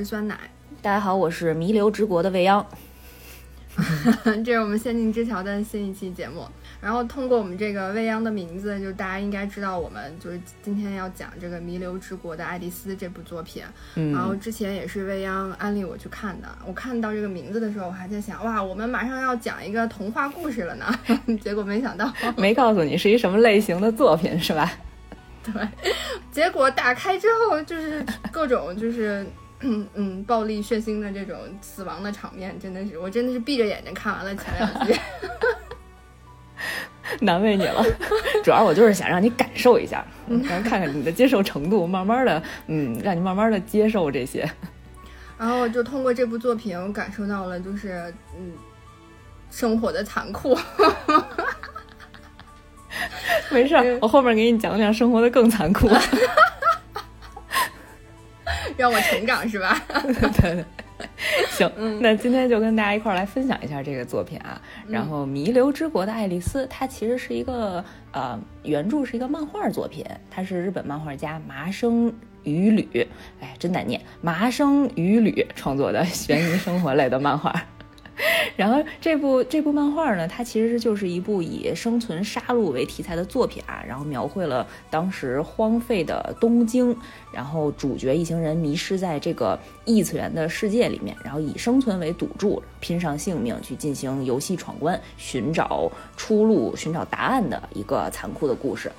[0.00, 0.34] 是酸奶。
[0.80, 2.66] 大家好，我是弥留之国的未央。
[4.42, 6.46] 这是我们仙境之桥的新一期节目。
[6.80, 13.62] 然后通过我们这个未央的名字，就大家应该知道我们就是今天要讲这个《弥留之国的爱丽丝》这部作品。
[13.96, 16.48] 嗯，然后之前也是未央安利我去看的。
[16.66, 20.86] 我看到这个名字的时候，我还在想，哇，我们马上要讲一个童话故事了呢。
[21.42, 24.72] 结果没想到， 没告诉你是一什么类型的作品是吧？
[25.44, 25.68] 对。
[26.32, 29.26] 结果打开之后，就是各种就是
[29.62, 34.94] 嗯嗯暴力血腥的这种死亡的场面，真的是我真的是闭着眼睛看完了前两集。
[37.20, 37.84] 难为你了，
[38.44, 44.48] 主要我就是想让你感受一下，然后看看你的接受程度，慢慢的，嗯，让你慢慢的接受这些。
[45.36, 48.52] 然后就通过这部作品，我感受到了就是嗯，
[49.50, 50.56] 生活的残酷。
[53.50, 55.88] 没事，我后面给你讲讲生活的更残酷。
[58.80, 59.80] 让我成长是吧？
[60.02, 60.64] 对 对。
[61.52, 61.70] 行，
[62.02, 64.60] 那今天就跟大家一块儿来分享一下这个作品啊。
[64.86, 73.08] 然后《弥留之国的爱丽丝》，它其实是一个呃原著是一个漫画作品，它是日本漫画家麻生羽吕，
[73.40, 77.50] 哎，真难念，麻生羽吕创作的悬疑生活类的漫画。
[78.56, 86.94] 然后这部这部漫画呢，它其实就是一部以生存杀戮为题材的作品啊，然后描绘了当时荒废的东京，
[87.32, 98.90] 然后主角一行人迷失在这个异次元的世界里面，然后以生存为赌注，拼上性命去进行游戏闯关，寻找出路，寻找答案的一个残酷的故事。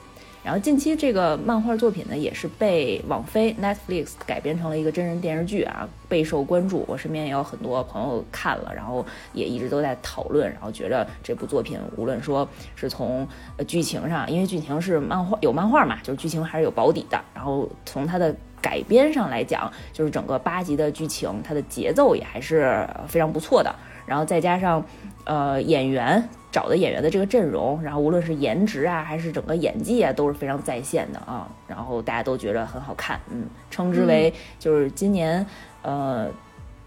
[0.44, 6.84] 然后近期这个漫画作品呢，也是被网飞 Netflix 改编成了一个真人电视剧啊，备受关注。
[6.88, 13.28] 我身边也有很多朋友看了，然后也一直都在讨论，然后觉得这部作品无论说是从
[13.68, 17.22] 剧情上，因为剧情是漫画有漫画嘛，就是剧情还是有保底的。
[17.36, 23.72] 然后从它的改编上来讲，就是整个八集的剧情，它的节奏也还是非常不错的。
[24.08, 24.84] 然后再加上
[25.26, 26.28] 呃演员。
[26.52, 31.50] 找的演员的这个阵容，然后无论是颜值啊，还是整个演技啊，都是非常在线的啊。
[31.68, 35.46] 然后大家都觉得很好看，嗯，称之为就是今年
[35.82, 36.30] 呃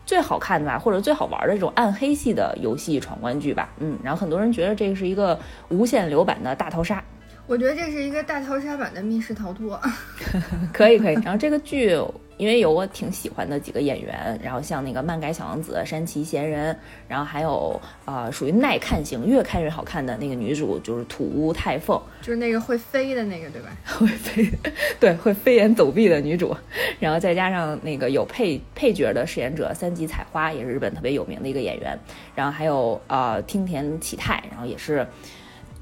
[0.05, 3.99] 最好看的吧，或者最好玩的这种暗黑系的游戏闯关剧吧，嗯。
[4.03, 5.39] 然后很多人觉得这个是一个
[5.71, 7.03] 无限流版的大逃杀，
[7.47, 9.81] 我觉得这是一个大逃杀版的密室逃脱，
[10.73, 11.15] 可以可以。
[11.15, 11.99] 然后这个剧。
[12.37, 23.69] 因为有我挺喜欢的几个演员，然后像那个漫改小王子山崎贤人，然后还有啊属于耐看型，越看越好看的那个女主就是土屋太凤，就是那个会飞的那个对吧？
[23.87, 24.51] 会飞，
[24.99, 26.57] 对，会飞檐走壁的女主，
[26.99, 31.99] 然后再加上那个有配配角的饰演者三吉彩花，也是日本特别有名的一个演员，
[32.35, 35.07] 然后还有啊听田启太，然后也是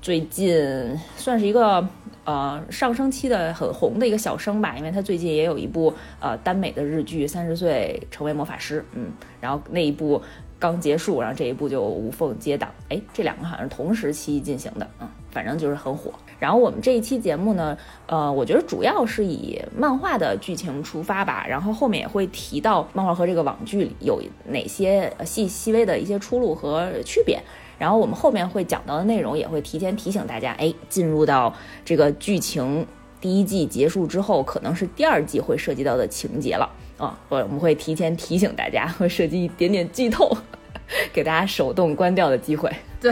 [0.02, 1.88] 最近算是一个。
[2.24, 9.10] 呃，上升期的很红的一个小生吧，因为他最近也有一部呃耽美的日剧《三十岁成为魔法师》，嗯，
[9.40, 10.22] 然后那一部
[10.58, 16.12] 刚结束，然后这一部就无缝接档，哎，这两个好像是同时期进行的，嗯，反正就是很火。
[16.38, 27.42] 然后我们这一期节目呢，呃，我觉得主要是以漫画的剧情出发吧，然后后面也会提到漫画和这个网剧有哪些细细微的一些出路和区别。
[27.82, 31.52] 然后我们后面会讲到的内容也会提前提醒大家，哎，进入到
[31.84, 32.86] 这个剧情
[33.20, 40.30] 第一季结束之后，可能是第二季会涉及到的情节了啊，我我们会提前提醒大家，会涉及一点点剧透，
[41.12, 42.70] 给大家手动关掉的机会。
[43.00, 43.10] 对，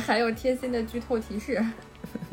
[0.00, 1.62] 还有贴心的剧透提示。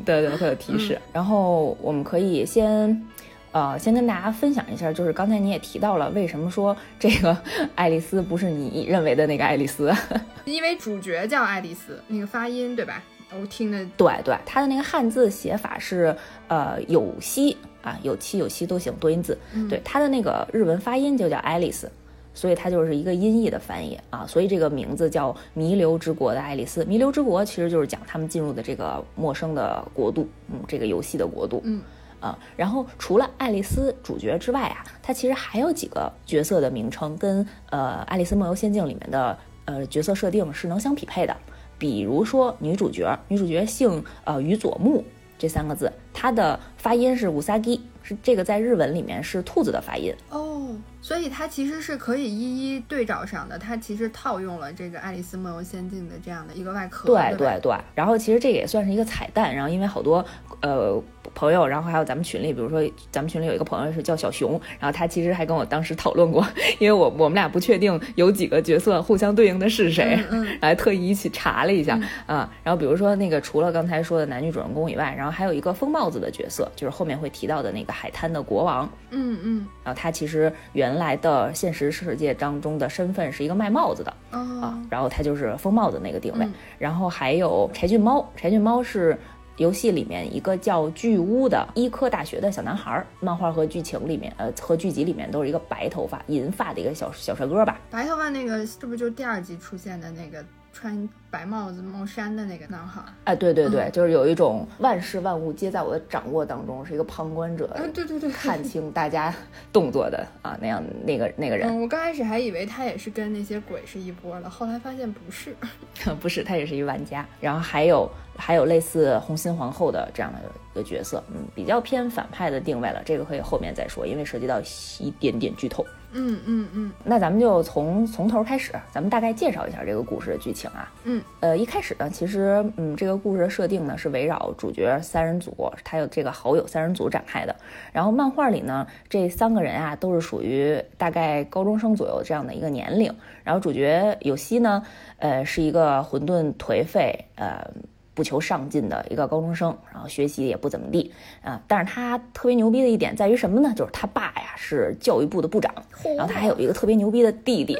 [0.06, 0.98] 对对，会有提示。
[1.12, 3.06] 然后我们可以先。
[3.54, 7.38] 呃，先跟大家分享一下，就是刚才你也提到了，为什么说这个
[7.76, 9.94] 爱丽丝不是你认为的那个爱丽丝？
[10.44, 13.02] 因为主角叫爱丽丝，那个发音对吧？
[13.40, 16.16] 我听的对对，它的那个汉字写法是
[16.48, 19.38] 呃有希啊，有七有希都行，多音字。
[19.70, 21.92] 对，它的那个日文发音就叫爱丽丝，
[22.34, 24.26] 所以它就是一个音译的翻译啊。
[24.28, 26.84] 所以这个名字叫弥留之国的爱丽丝。
[26.86, 31.82] 弥留之国其实就是讲他们进入的这个陌生的国度，嗯，这个游戏的国度，嗯。
[32.24, 41.36] 啊，然后除了爱丽丝主角之外啊，它其实还有几个角色的名称跟呃《爱丽丝梦游仙境》里面的呃角色设定是能相匹配的。
[41.78, 45.04] 比如说女主角，女主角姓呃宇佐木
[45.38, 50.70] 这三个字，它的发音是乌萨基是这个在日文里面是兔子的发音哦。
[51.04, 57.08] 所以它其实是可以一一对照上的，它其实套用了这个《爱丽丝梦游仙境》的这样的一个外壳。
[57.08, 60.26] 对对对，然后其实这也算是一个彩蛋，然后因为好多
[60.62, 61.04] 呃。
[61.36, 62.80] 朋友，然后还有咱们群里，比如说
[63.10, 66.46] 咱们群里有一个朋友是叫小熊，然后他其实还跟我当时讨论过，
[66.78, 70.20] 因为我我们俩不确定有几个角色互相对应的是谁，
[70.62, 72.48] 来特意一起查了一下啊。
[72.62, 79.68] 然后比如说那个除了刚才说的男女主人公以外，然后还有一个疯帽子的角色，就是后面会提到的那个海滩的国王，嗯嗯。
[79.84, 86.48] 然后他其实原原来的现实世界当中的身份是一个卖帽子的啊，然后他就是疯帽子那个定位。
[86.78, 89.18] 然后还有柴郡猫，柴郡猫是
[89.58, 97.82] 游戏里面一个叫巨乌的医科大学的小男孩，漫画和剧情里面，呃，和剧集里面都是一个白头发、银发的一个小小帅哥吧。
[97.90, 100.46] 白头发那个是不是就是第二集出现的那个？
[100.74, 109.34] 穿白帽子帽衫的那个男孩，哎，对对对，就是有一种万事万物皆在我的掌握当中，是一个旁观者，嗯对对对，看清大家
[109.72, 111.80] 动作的啊，那样那个那个人。
[111.80, 115.56] 我刚开始还以为他也是跟那些鬼是一波的，后来发现不是，
[116.20, 117.26] 不是，他也是一玩家。
[117.40, 120.40] 然后还有还有类似红心皇后的这样的
[120.74, 124.60] 一个角色，嗯，比较偏反派的定位了，这个可以后面再说，因为涉及到
[125.00, 125.86] 一点点剧透。
[126.14, 130.92] 嗯嗯嗯，那咱们就从从头开始，咱们大概介绍一下这个故事的剧情啊。
[131.04, 137.56] 嗯，呃，一开始呢，其实嗯，这个故事的设定呢是围绕主角三人组，他有这个好友三人组展开的。
[137.92, 143.14] 然后漫画里呢，这三个人啊都是属于大概高中生左右这样的一个年龄。
[143.44, 144.84] 然后主角有希呢，
[145.18, 147.72] 呃，是一个混沌颓废，呃。
[148.14, 151.12] 不求上进的一个高中生，然后学习也不怎么地
[151.44, 153.74] 啊，但是他特别牛逼的一点在于什么呢？
[153.76, 155.74] 就是他爸呀是教育部的部长，
[156.16, 157.78] 然后他还有一个特别牛逼的弟弟，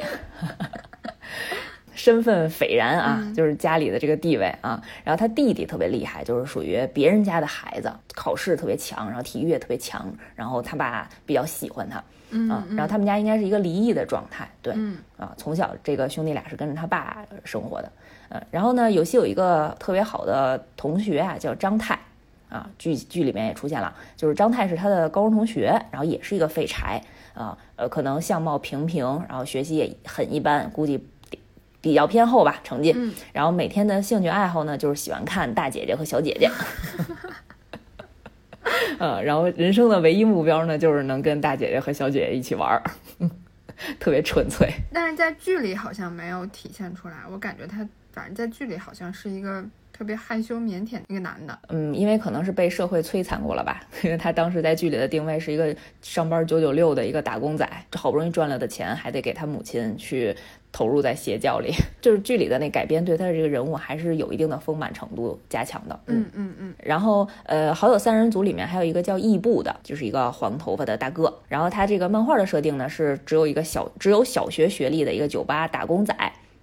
[1.94, 4.82] 身份斐然啊，就是家里的这个地位啊。
[5.04, 11.98] 然后他弟弟特别厉害，就是属于别人家的孩子，考试特别强，然后体育也特别强，然后他爸比较喜欢他，
[12.52, 14.74] 啊，然后他们家应该是一个离异的状态，对，
[15.16, 17.92] 啊，从小这个兄弟俩是跟着他爸生活的。
[18.50, 21.98] 然后呢，有戏有一个特别好的同学啊，叫张泰，
[22.48, 27.00] 啊，剧剧里面也出现了，就是张泰是他的高中同学，然后也是一个废柴
[27.34, 31.06] 啊，呃，可能相貌平平，然后学习也很一般，估计
[31.80, 32.94] 比较偏后吧，成绩。
[33.32, 36.50] 然后每天的兴趣爱好呢，就是喜欢看大姐姐和小姐姐。
[38.98, 42.82] 呃，然后人生的唯一目标呢，就是能跟大姐姐和小姐姐一起玩儿。
[43.98, 47.14] 特别纯粹，但是在剧里好像没有体现出来。
[47.28, 51.58] 我感觉他反正在剧里好像是一个特别害羞腼腆一个男的。
[51.68, 53.82] 嗯，因为可能是被社会摧残过了吧。
[54.02, 60.34] 因为他当时在剧里的定位是一个上班九九六的一个打工仔，好不容易赚了的钱还得给他母亲去。
[60.76, 61.72] 投入在邪教里，
[62.02, 66.00] 就是剧里的那改编，对他的这个人物还是有一定的丰满程度加强的。
[66.06, 66.74] 嗯嗯嗯。
[66.82, 71.32] 然后，呃，好友三人组里面还有一个叫异步的，就是一个黄头发的大哥。
[71.46, 76.12] 然后他这个漫画的设定呢，是只有一个小只有小学学历的一个酒吧打工仔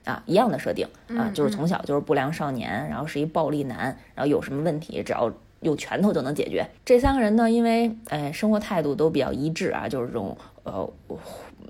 [0.06, 5.32] 啊，一样的设定啊，就是从小就是不良少年，然后是一暴力男，然后有什么问题只要
[5.62, 6.68] 有拳头就能解决。
[6.86, 10.90] 这三个人呢，因为呃生活态度都比较一致啊，就是这种呃。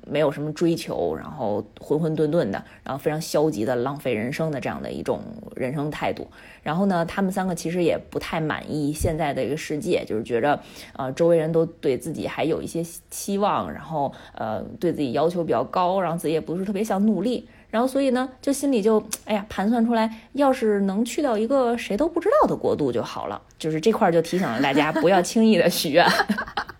[0.07, 5.21] 没有什么追求，然后混混沌沌的，然后非常消极的浪费人生的这样的一种
[5.55, 6.27] 人生态度。
[6.63, 10.59] 然后呢，他们三个其实也不太满意现在的一个世界，就是觉着，
[10.93, 17.47] 呃，周围人都对自己还有一些期望，然后呃，对自己要求比较高，然后自己也不是特别想努力。
[17.71, 23.41] 然后所以呢，就心里就 哎呀盘算出来，要是能去到一个谁都不知道的国度就好了。
[23.57, 26.05] 就是这块就提醒了大家，不要轻易的许愿，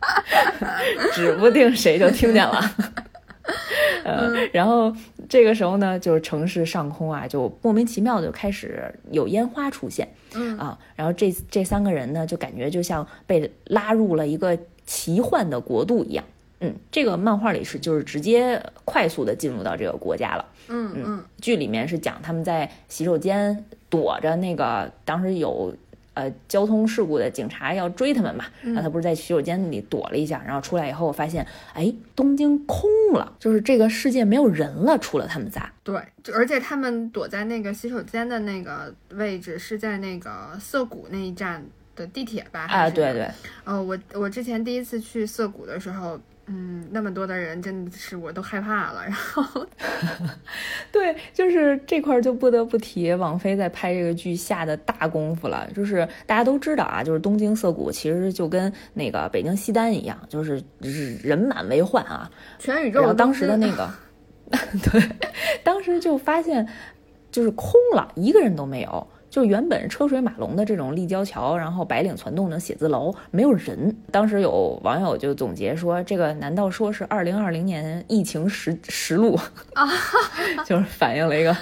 [1.14, 2.62] 指不定谁就听见了。
[4.04, 4.94] 呃，然后
[5.30, 10.58] 这个时候呢，就是城市上空啊，就莫名其妙的就开始有烟花出现，嗯。
[10.58, 16.24] 啊，然后这这三个人呢，就感觉就像被拉入了一个奇幻的国度一样，
[16.62, 25.76] 嗯，这个漫画里是就是直接快速的进入到这个国家了，嗯嗯，剧里面是讲他们在洗手间躲着那个当时有。
[26.14, 35.72] 呃，交通事故的警察要追他们嘛，然后他不是在洗手间里躲了一下，然后出来以后发现，哎，东京空了，就是这个世界没有人了，除了他们仨。
[35.86, 41.64] 对，就而且他们躲在那个洗手间的那个位置是在那个涩谷那一站
[42.02, 42.66] 的地铁吧？
[42.70, 43.28] 啊，对对。
[43.64, 46.20] 哦，我我之前第一次去涩谷的时候。
[46.48, 49.04] 嗯，那么多的人，真的是我都害怕了。
[49.06, 49.66] 然后
[50.92, 55.70] 对，就是这块就不得不提王菲在拍这个剧下的大功夫了。
[55.74, 60.62] 就是大家都知道啊，就是东京涩谷其实就跟那个北京西单一样，就是
[61.24, 62.30] 人满为患啊，
[62.60, 63.00] 全宇宙。
[63.00, 63.90] 然后当时的那个，
[64.92, 65.02] 对，
[65.64, 66.68] 当时就发现
[67.32, 69.08] 就是空了，一个人都没有。
[69.32, 73.96] 就原本车水马龙的这种立交桥，然后白领攒动的写字楼，没有人。
[74.12, 79.40] 当时有网友就总结说：“这个难道说是二零二零年疫情实实录
[79.74, 79.88] 啊？
[80.68, 81.56] 就是反映了一个，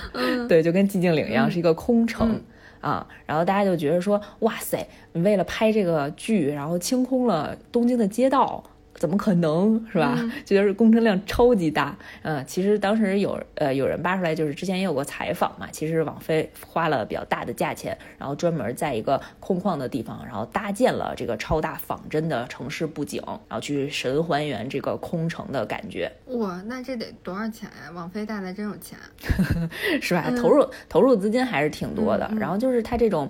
[0.48, 2.42] 对，就跟寂静岭一样，是一个空城
[2.82, 3.06] 啊。
[3.28, 8.64] 然后大家就觉得说：哇塞，为了拍这个剧，然后清空了东京的街道。”
[9.00, 10.16] 怎么可能是吧？
[10.46, 11.98] 就觉得工程量超级大。
[12.22, 15.68] 嗯，其实当时有呃有人扒出来，就是之前也有过采访嘛。
[15.72, 26.12] 其实网飞花了比较大的价钱，然后专门在一个空旷的地方，然后搭建了这个超大仿真的城市布景，然后去神还原这个空城的感觉。
[26.26, 27.90] 哇，那这得多少钱呀？
[27.96, 29.00] 网飞大的真有钱，
[30.02, 30.30] 是吧？
[30.38, 32.30] 投入投入资金还是挺多的。
[32.38, 33.30] 然后就是它这种。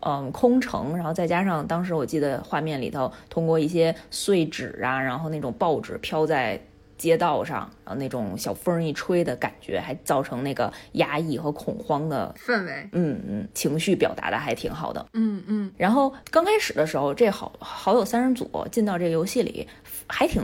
[0.00, 6.60] 嗯，空城，然后再加上当时我记得画面里头，通过一些碎纸啊，然后那种报纸飘在
[6.96, 12.88] 街道上，然后那种小风一吹的感觉，还造成那个压抑和恐慌的氛围。
[12.92, 15.06] 嗯嗯，情绪表达的还挺好的。
[15.12, 15.72] 嗯嗯。
[15.76, 19.68] 然后刚开始的时候，这好好友三人组进到这个游戏里，
[20.06, 20.42] 还挺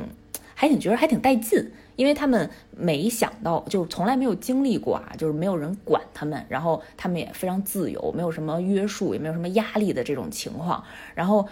[0.54, 1.70] 还挺觉得还挺带劲。
[1.96, 10.82] 因为他们没想到，就是从来没有经历过啊，就是没有人管他们，然后他们也非常自由，没有什么约束，也没有什么压力的这种情况。
[11.14, 11.46] 然后，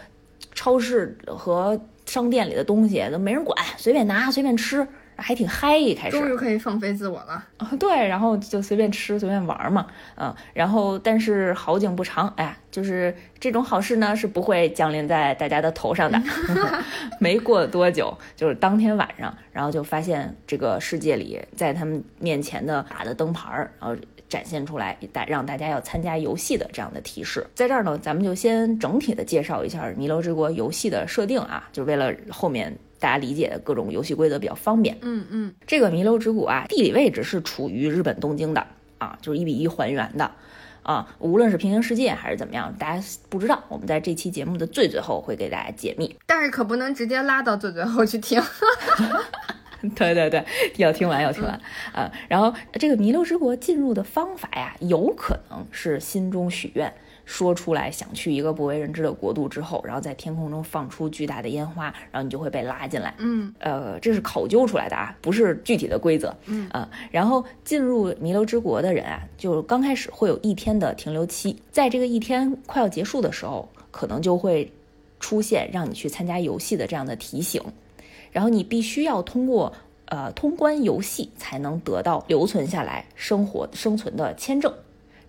[0.54, 4.86] 超市和商店里的东西都没人管，随便拿，随便吃。
[5.22, 7.70] 还挺嗨，一开始终于可以放飞自我了啊！
[7.78, 9.86] 对，然后就随便吃随便玩嘛，
[10.16, 16.20] 嗯，然后但是好景不长，哎呀，就是这种好事呢是不会降临在大家的头上的。
[17.20, 23.96] 没过多久，就是当天晚上，然后就发现这个世界里在他们面前的大的灯牌儿，然后
[24.28, 27.46] 展现出来大让大家要参加游戏的这样的提示。
[27.54, 32.76] 在这儿呢，咱们就先整体的介绍一下《弥留之国》游戏的设定啊，就为了后面。
[33.02, 34.96] 大家理解的各种游戏规则比较方便。
[35.00, 38.64] 嗯嗯，这个弥留之谷啊，地理位置是处于日本东京的
[38.98, 40.30] 啊，就是一比一还原的
[40.84, 41.12] 啊。
[41.18, 46.16] 无论是平行世界还是怎么样，大家不知道，我们在这期节目的最最后会给大家解密。
[46.26, 48.40] 但是可不能直接拉到最最后去听。
[49.96, 50.44] 对对对，
[50.76, 51.60] 要听完要听完
[51.92, 52.08] 啊。
[52.28, 56.94] 然后这个弥留之国进入的方法呀，有可能是心中许愿。
[57.32, 63.14] 说出来想去一个不为人知的国度之后，然后在天空中放出巨大的烟花，然后你就会被拉进来。
[63.16, 66.36] 嗯，呃，这是考究出来的啊，不是具体的规则。
[66.44, 74.70] 嗯啊，然后进入弥留之国的人啊，就刚开始会有一天的停留期，在这个一天快要结束的时候，可能就会
[75.18, 77.62] 出现让你去参加游戏的这样的提醒，
[78.30, 79.72] 然后你必须要通过
[80.04, 84.70] 呃通关游戏才能得到留存下来生活生存的签证。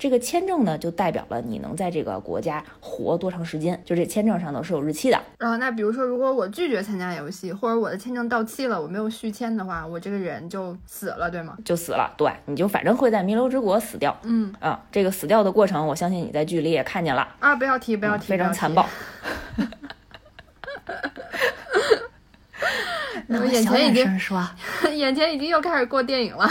[0.03, 5.15] 这个签证呢，就代表了你能在这个国家活多长时间，就这签证上头是有日期的。
[5.37, 11.55] 啊，那比如说，如果我拒绝参加游戏，或者我的签证到期了，我没有续签的话，我这个人就死了，对吗？
[11.63, 14.13] 就死了，对，你就反正会在弥留之国死掉。
[14.23, 18.85] 嗯啊，这个死掉的过程，我相信你在剧里也看见了啊，不要提，不要提，非常残暴。
[23.27, 24.45] 那我眼前已经说，
[24.93, 26.49] 眼前已经又开始过电影了。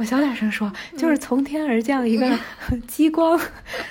[0.00, 2.26] 我小点声说，就是从天而降一个
[2.88, 3.38] 激光，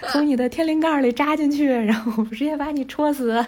[0.08, 3.48] 从你的天灵盖里扎进去，然后直接把你戳死啊！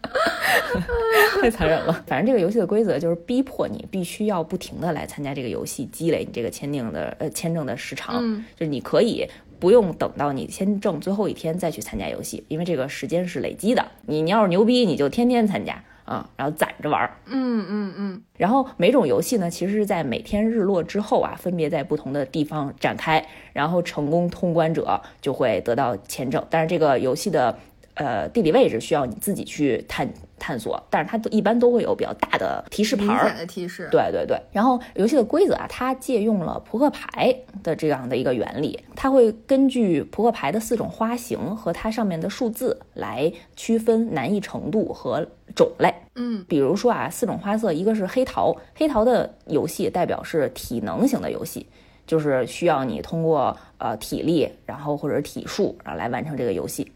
[1.42, 1.92] 太残忍了。
[2.06, 8.16] 反正这个游戏的规则就是逼迫你必须要不停的来参加这个游戏，积累你这个签订的呃签证的时长。
[8.22, 9.28] 嗯就是你可以
[9.60, 13.84] 不用等到你签证最后一天再去参加游戏，因为这个时间是累积的。
[14.06, 15.84] 你你要是牛逼，你就天天参加。
[16.06, 26.42] 啊，然后攒着玩儿，嗯嗯嗯，然后每种游戏呢，其实是在每天日落之后啊，分别在不同的地方展开，然后成功通关者就会得到签证。
[26.48, 27.58] 但是这个游戏的
[27.96, 33.88] 呃地理位置需要你自己去探探索，但是它都一般都会有比较大的提示牌儿，的提示。
[33.90, 45.26] 对对对，然后游戏的规则啊，它借用了扑克牌的这样的一个原理，它会根据扑克牌的四种花型和它上面的数字来区分难易程度和。
[45.54, 51.66] 种类，嗯，比如说啊，四种花色，一个是黑桃，黑桃的游戏代表是体能型的游戏，
[52.06, 56.92] 就是需要你通过呃体力，然后或者体术，然后来完成这个游戏。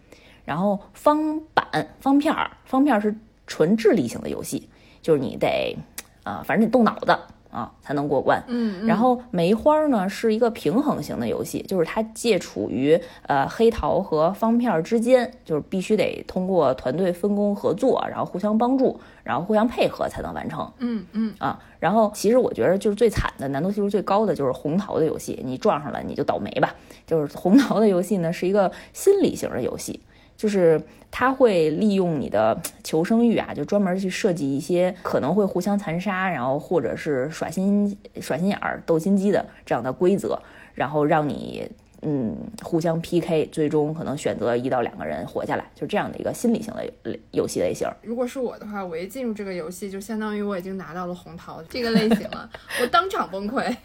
[0.50, 1.64] 然后方板、
[2.00, 3.14] 方片儿，方片儿是
[3.47, 4.69] 纯智力型的游戏，
[5.00, 5.78] 就是你得
[6.25, 7.16] 啊，反正得动脑子。
[7.52, 8.40] 啊，才能过关。
[8.47, 20.73] 嗯，然后梅花呢是一个平衡型的游戏，就是它介处于呃黑桃和方片之间，就是必须得通过团队分工合作，然后互相帮助，然后互相配合才能完成。
[20.78, 26.76] 嗯嗯啊，然后其实我觉得就是最惨的难度系数最高的就是红桃的游戏，你撞上了你就倒霉吧。
[27.04, 30.00] 就是红桃的游戏呢是一个心理型的游戏。
[30.41, 30.81] 就是
[31.11, 40.41] 他会利用你的求生欲啊，就专门去设计一些可能会互相残杀，然后或者是耍心耍心眼儿、斗心机的这样的规则，
[40.75, 41.71] 然后让你
[42.02, 47.87] 嗯，互相 PK，最终可能选择一到两个人活下来，就这样的一个心理型的游戏类型。
[48.02, 53.76] 如果是我的话，我一进入这个游戏，就相当于我已经拿到了红桃这个类型了， 我当场崩溃。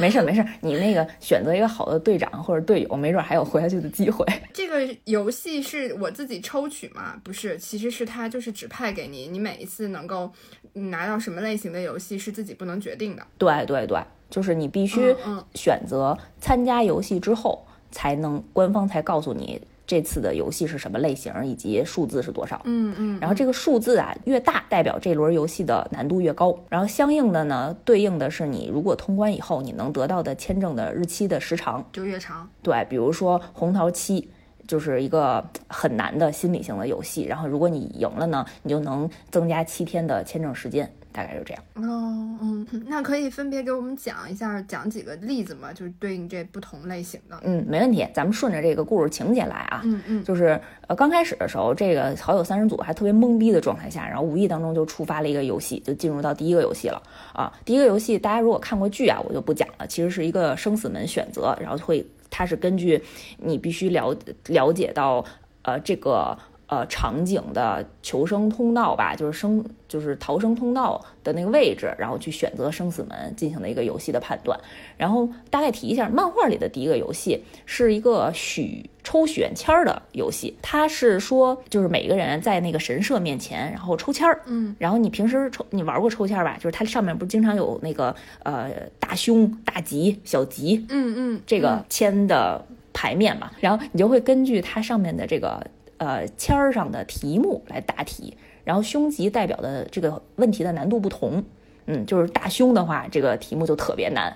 [0.00, 4.26] 没事没事，你那个选择一个好的队长或者队友，没准还有活下去的机会。
[4.52, 7.20] 这个游戏是我自己抽取吗？
[7.22, 10.32] 不是，其实是它就是指派给你，你每一次能够
[10.72, 13.24] 拿到什么类型的游戏是自己不能决定的。
[13.38, 13.98] 对对对。
[14.30, 15.14] 就是你必须
[15.54, 22.60] 选择参加游戏之后，才能官方才告诉你这次的游戏是什么类型以及数字是多少。
[22.64, 23.18] 嗯嗯。
[23.20, 26.54] 然后这个数字啊越大，代表这轮游戏的难度越高。
[26.68, 32.46] 然后相应的呢，对应的是你如果通关以后，你能得到的签证的日期的时长就越长。
[32.62, 34.30] 对，比如说红桃七
[34.66, 40.92] 就是一个很难的心理性的游戏，然后如果你赢了呢，你就能增加七天的签证时间。
[41.18, 45.72] 大概就这样哦，嗯， 那可以分别给我们讲一下，讲几个例子吗？
[45.72, 47.36] 就是对应这不同类型的。
[47.42, 49.80] 嗯，没问题，咱们顺着这个故事情节来啊。
[49.84, 57.52] 嗯嗯，就是呃，刚开始的时候，这个好友三人组还特别懵逼的状态下，然后无意当中就触发了一个游戏，就进入到第一个游戏了啊。
[57.64, 63.02] 第一个游戏大家如果看过剧啊，我就不讲了，其实是一个生死门选择，然后会它是根据
[63.38, 65.24] 你必须了了解到
[65.62, 66.38] 呃这个。
[66.68, 74.60] 呃，场景的求生通道吧，就是生就是逃生通道的那个位置，然后去选择生死门进行了一个游戏的判断。
[74.98, 80.54] 然后大概提一下，漫画里的第一个游戏是一个许抽选签儿的游戏。
[80.60, 84.42] 它是说，就是每个人在那个神社面前，然后抽签儿。
[84.44, 84.76] 嗯。
[84.78, 86.56] 然后你平时抽，你玩过抽签吧？
[86.56, 88.70] 就是它上面不是经常有那个呃
[89.00, 90.84] 大凶、大吉、小吉。
[90.90, 91.40] 嗯嗯。
[91.46, 95.66] 这个签的牌面嘛，然后你就会根据它上面的这个。
[95.98, 101.44] 呃，签儿上的题目来答题，然后凶吉代表的这个问题的难度不同。
[101.86, 104.30] 嗯，就是大凶的话，这个题目就特别难；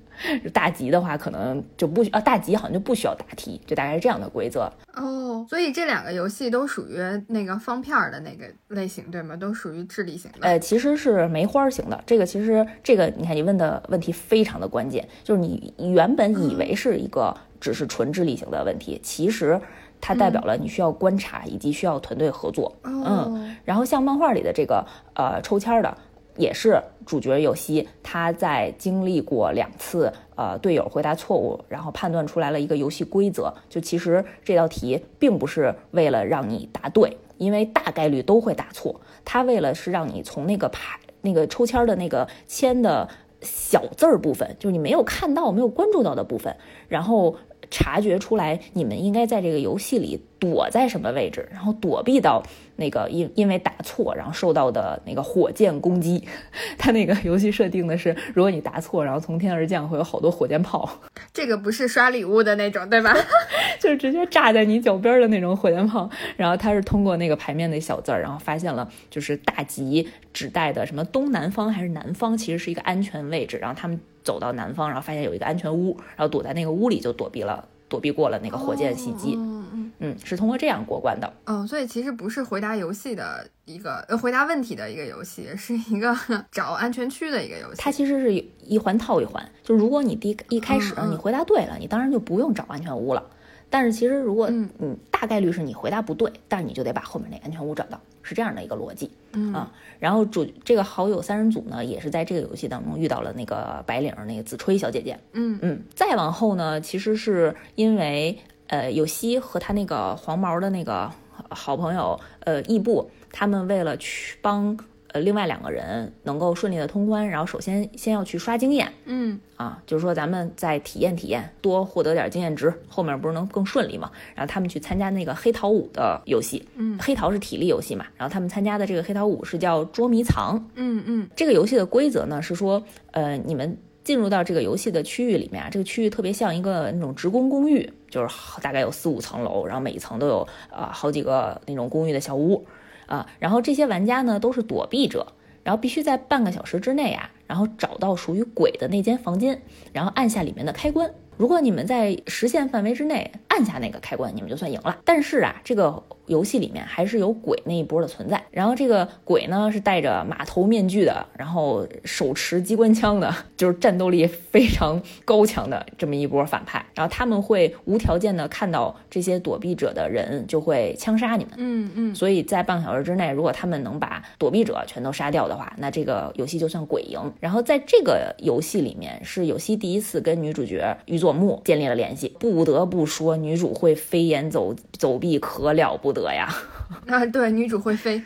[0.52, 4.70] 大吉的话，可能就不啊，大吉好像就不需要答题，就大概是这样的规则。
[4.94, 6.98] 哦，所以这两个游戏都属于
[7.28, 9.34] 那个方片儿的那个类型，对吗？
[9.34, 10.46] 都属于智力型的。
[10.46, 11.98] 呃，其实是梅花型的。
[12.04, 19.58] 这个其实这个，你看你问的问题非常的关键，就是你原本以为是一个只是纯智力型的问题，其实。
[20.00, 25.98] 它代表了你需要观察以及需要团队合作，嗯，然后像漫画里的这个呃抽签的，
[26.36, 43.08] 也是主角有希，他在经历过两次呃队友回答错误，然后判断出来了一个游戏规则，就其实这道题并不是为了让你答对，因为大概率都会答错，他为了是让你从那个牌那个抽签的那个签的
[43.42, 46.56] 小字儿部分，就是你没有看到没有关注到的部分，
[46.88, 47.36] 然后。
[47.70, 52.42] 察觉出来，你们应该在这个游戏里躲在什么位置，然后躲避到
[52.76, 56.26] 那个因因为打错然后受到的那个火箭攻击。
[56.78, 60.88] 他那个游戏设定的是，如果你答错，然后从天而降会有好多火箭炮。
[61.32, 63.14] 这个不是刷礼物的那种，对吧？
[63.80, 66.08] 就是直接炸在你脚边的那种火箭炮。
[66.36, 73.58] 然后他是通过那个牌面的小字儿，然后发现了就是大吉指代的什么东南方还是南方，其实是一个安全位置。
[73.58, 74.00] 然后他们。
[74.24, 79.34] 走到南方，然后发现有一个安全屋，然后躲在那个屋里就躲避了，躲避过了那个火箭袭击。
[79.36, 81.32] 嗯嗯嗯，是通过这样过关的。
[81.44, 86.16] 嗯，所以其实不是回答游戏的一个呃回答问题的一个游戏，是一个
[86.52, 87.80] 找安全区的一个游戏。
[87.80, 93.22] 它其实是一环套一环，就如果你第一开始你回答对了，你当然就不用找安全屋了。
[93.70, 99.10] 但是其实如果嗯大概率是你回答不对，但是你就得把后面那安全屋找到，是这样的一个逻辑。
[99.32, 105.18] 嗯啊，然后主这个好友三人组呢，也是在这个游戏当中遇到了那个白领那个子吹小姐姐。
[105.32, 111.10] 嗯嗯，再往后呢，其实是因为呃有希和他那个黄毛的那个
[111.50, 114.78] 好朋友呃义布，他们为了去帮。
[115.12, 119.38] 呃，另外两个人能够顺利的通关，然后首先先要去刷经验，嗯。
[119.56, 124.08] 啊，就是说咱们再体验体验，多获得点经验值，后面不是能更顺利吗？
[124.36, 142.64] 然后他们去参加那个黑桃五的游戏，嗯，黑桃是体力游戏嘛，然后他们参加的这个黑桃五是叫捉迷藏，嗯嗯，这个游戏的规则呢是说，呃，你们进入到这个游戏的区域里面啊，这个区域特别像一个那种职工公寓，就是大概有四五层楼，然后每一层都有啊好几个那种公寓的小屋。
[143.08, 145.32] 啊，然后这些玩家呢都是躲避者，
[145.64, 149.60] 然后必须在半个小时之内啊，然后找到属于鬼的那间房间，
[149.92, 151.10] 然后按下里面的开关。
[151.38, 154.98] 如果你们在时限范围之内按下那个开关，你们就算赢了。
[155.04, 156.02] 但是啊，这个。
[156.28, 166.84] 游戏里面还是有鬼那一波的存在，然后这个鬼呢是戴着马头面具的，然后手持机关枪的，就是战斗力非常高强的这么一波反派。
[166.94, 171.54] 然后他们会无条件的看到这些躲避者的人，就会枪杀你们。
[171.56, 172.14] 嗯嗯。
[172.14, 177.18] 所以在半个小时之内，如果他们能把躲避者全都杀掉的话，那这个游戏就算鬼赢。
[177.40, 182.34] 然后在这个游戏里面，是有希第一次跟女主角玉作佐木建立了联系。
[182.40, 186.48] 不得不说，女主会飞檐走走壁可了不得呀！
[187.06, 188.22] 啊，对，女主会飞，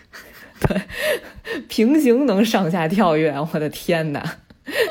[0.60, 0.80] 对，
[1.68, 4.22] 平行能上下跳跃，我的天哪！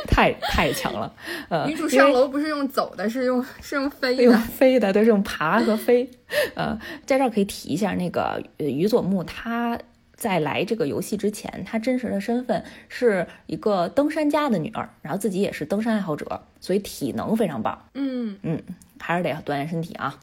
[0.06, 1.14] 太太强了，
[1.48, 6.10] 呃，女主上楼不是用走的，是用是用飞的，用飞的，对，是用爬和飞。
[6.56, 9.80] 呃，在这儿可以提一下，那个于佐木他
[10.22, 17.90] 在来这个游戏之前，她真实的身份是一个登山家的女儿，然后自己也是登山爱好者，所以体能非常棒。
[17.96, 18.62] 嗯嗯，
[19.00, 20.20] 还是得锻炼身体啊。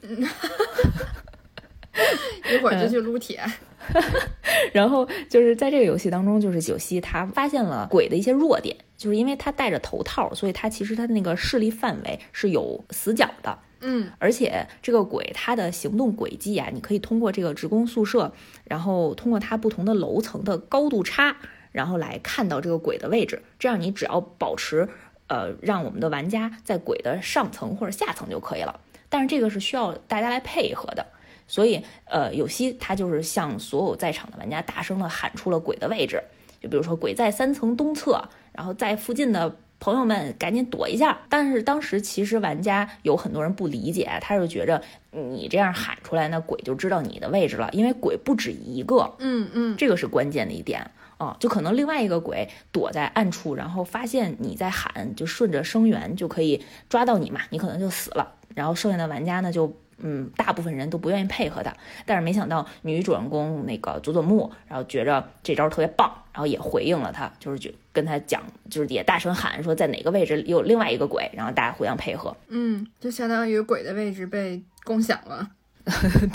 [2.49, 3.45] 一会儿就去撸铁。
[4.73, 8.77] 然后就是在这个游戏当中，就是九溪他发现了鬼的一些弱点。
[8.97, 13.59] 就是因为他戴着头套，所以他其实他的那个视力范围是有死角的。
[13.81, 18.33] 嗯，而且这个鬼它的行动轨迹啊，你可以通过这个职工宿舍，
[18.65, 21.37] 然后通过它不同的楼层的高度差，
[21.73, 23.43] 然后来看到这个鬼的位置。
[23.59, 24.89] 这样你只要保持
[25.29, 28.81] 呃，让我们的玩家在鬼的上层或者下层就可以了。
[29.09, 31.07] 但是这个是需要大家来配合的。
[31.47, 36.23] 所以呃，有希他就是向所有在场的玩家大声的喊出了鬼的位置。
[36.61, 41.19] 就比如说鬼在三层东侧，然后在附近的朋友们赶紧躲一下。
[41.29, 49.15] 但是当时其实玩家有很多人不理解，他就觉着你这样喊出来，那鬼就知道你的位置了，因为鬼不止一个。
[49.19, 58.35] 嗯嗯，这个是关键的一点啊，就可能另外一个鬼躲在暗处，然后发现你在喊，就顺着声源就可以抓到你嘛，你可能就死了。
[58.55, 59.77] 然后剩下的玩家呢就。
[60.01, 61.75] 嗯，大部分人都不愿意配合他，
[62.07, 72.37] 但是没想到女主人公那个佐佐木，然后觉着这招特别棒，然后也回应了他，就是就跟他讲，就是也大声喊说在哪个位置有另外一个鬼，然后大家互相配合。
[72.47, 75.51] 嗯，就相当于鬼的位置被共享了。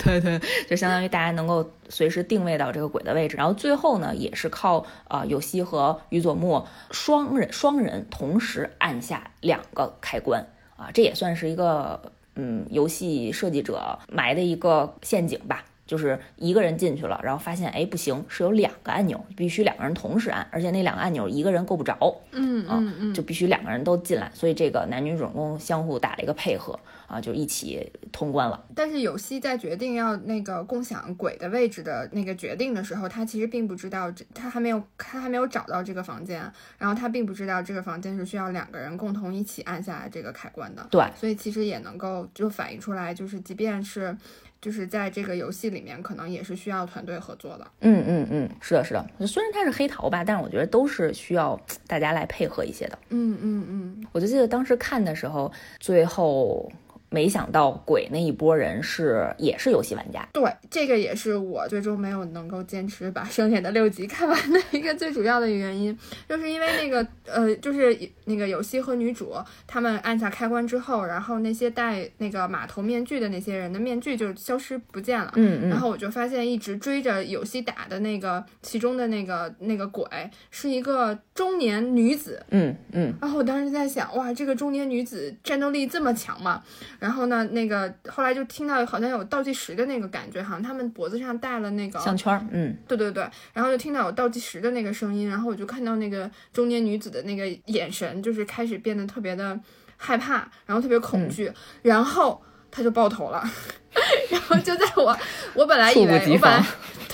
[0.04, 10.46] 对对，就相当于大家能够随时定位到这个鬼的位置，然后最后呢，也是靠啊有希和宇佐木双人双人同时按下两个开关
[10.76, 12.12] 啊，这也算是一个。
[12.36, 21.96] 嗯，游戏设计者埋的一个陷阱吧，就是一个人进去了，然后发现哎不行，是有两个按钮，必须两个人同时按，而且那两个按钮一个人够不着，
[22.32, 26.78] 嗯嗯嗯，就必须两个人都进来，所以这个男女主人公相互打了一个配合。
[27.06, 28.64] 啊，就一起通关了。
[28.74, 40.86] 但是有希在决定要那个共享鬼的位置的那个决定的时候，他其实并不知道，他还没有他还没有找到这个房间，然后他并不知道这个房间是需要两个人共同一起按下来这个开关的。
[40.90, 44.16] 对，所以其实也能够就反映出来，就是即便是
[44.60, 47.66] 就是在这个游戏里面，可能也是需要团队合作的。
[47.80, 49.26] 嗯嗯嗯，是的，是的。
[49.26, 52.98] 虽然它是黑桃吧，但是我觉得都是需要大家来配合一些的。
[53.10, 56.70] 嗯嗯嗯，我就记得当时看的时候，最后。
[57.14, 65.96] 没想到鬼那一波人是也是游戏玩家，对，这个也是我最终没有能够坚持把剩下的六集看完的一个最主要的原因，
[66.28, 69.32] 就是因为那个呃，就是那个游戏和女主
[69.64, 80.04] 他们按下开关之后，然后那些戴那个马头面具的那些人的面具就消失不见了，嗯嗯，然后我就发现一直追着游戏打的那个其中的那个那个鬼
[80.50, 86.62] 是一个中年女子，嗯嗯，然后我当时在想，哇，这个中年女子战斗力这么强吗？
[87.04, 99.60] 然后呢，那个后来就听到好像有倒计时的那个感觉，好像他们脖子上戴了那个项圈，嗯，对对对，然后就听到有倒计时的那个声音，然后我就看到那个中年女子的那个眼神，就是开始变得特别的
[99.98, 103.44] 害怕，然后特别恐惧，然后她就爆头了，
[104.32, 105.14] 然后就在我
[105.52, 106.64] 我本来以为我本来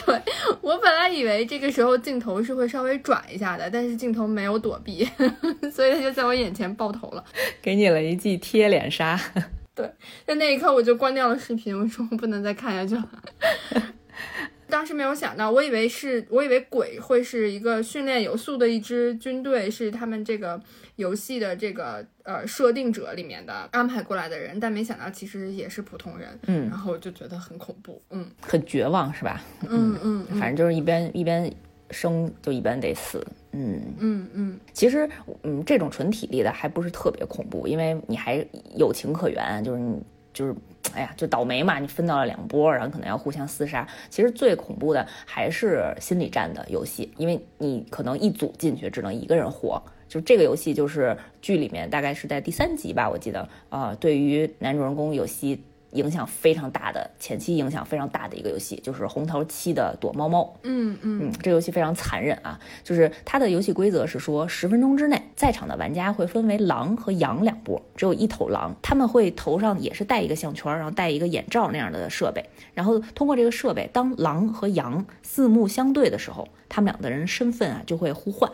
[0.06, 0.22] 对
[0.60, 5.04] 我本来以为这个时候镜头是会稍微转一下的，但是镜头没有躲避，
[5.72, 7.24] 所以他就在我眼前爆头了，
[7.60, 9.20] 给你了一记贴脸杀。
[9.80, 9.90] 对，
[10.26, 13.08] 在那一刻我就关掉了视频，我说我不能再看下去了。
[14.68, 20.60] 当时没有想到，我以为是，我以为鬼会是一个训练有素的一支军队，是他们这个
[20.94, 26.38] 游戏的这个呃设定者里面的安排过来的人，但没想到其实也是普通人。
[26.46, 29.42] 嗯，然后我就觉得很恐怖，嗯，很绝望是吧？
[29.68, 31.52] 嗯嗯，反正就是一边一边
[31.90, 33.26] 生就一般得死。
[33.52, 35.08] 嗯嗯嗯，其实
[35.42, 38.44] 嗯，这种纯体力的还不是特别恐怖，因为你还
[38.76, 40.00] 有情可原，就是你
[40.32, 40.54] 就是，
[40.94, 43.86] 哎呀，就倒霉嘛，你分到了两波，然后可能要互相厮杀。
[44.08, 49.82] 其实最恐怖的还是心理战的游戏，因为你可能一组进去只能一个人活。
[50.08, 55.60] 就这个游戏就是剧里面大概是在第三集吧，我记得啊，对于男主人公有希。
[55.92, 60.54] 影响非常大的前期影响非常大的一个游戏，就是《红桃七》的躲猫猫。
[60.62, 62.58] 嗯嗯嗯，这游戏非常残忍啊！
[62.84, 78.50] 就是它的游戏规则是说，十分钟之内，在场的玩家会分为狼和羊两波，只有一头狼，他们会头上也是戴一个项圈，然后戴一个眼罩那样的设备，然后通过这个设备，当狼和羊四目相对的时候，他们两个人身份啊就会互换。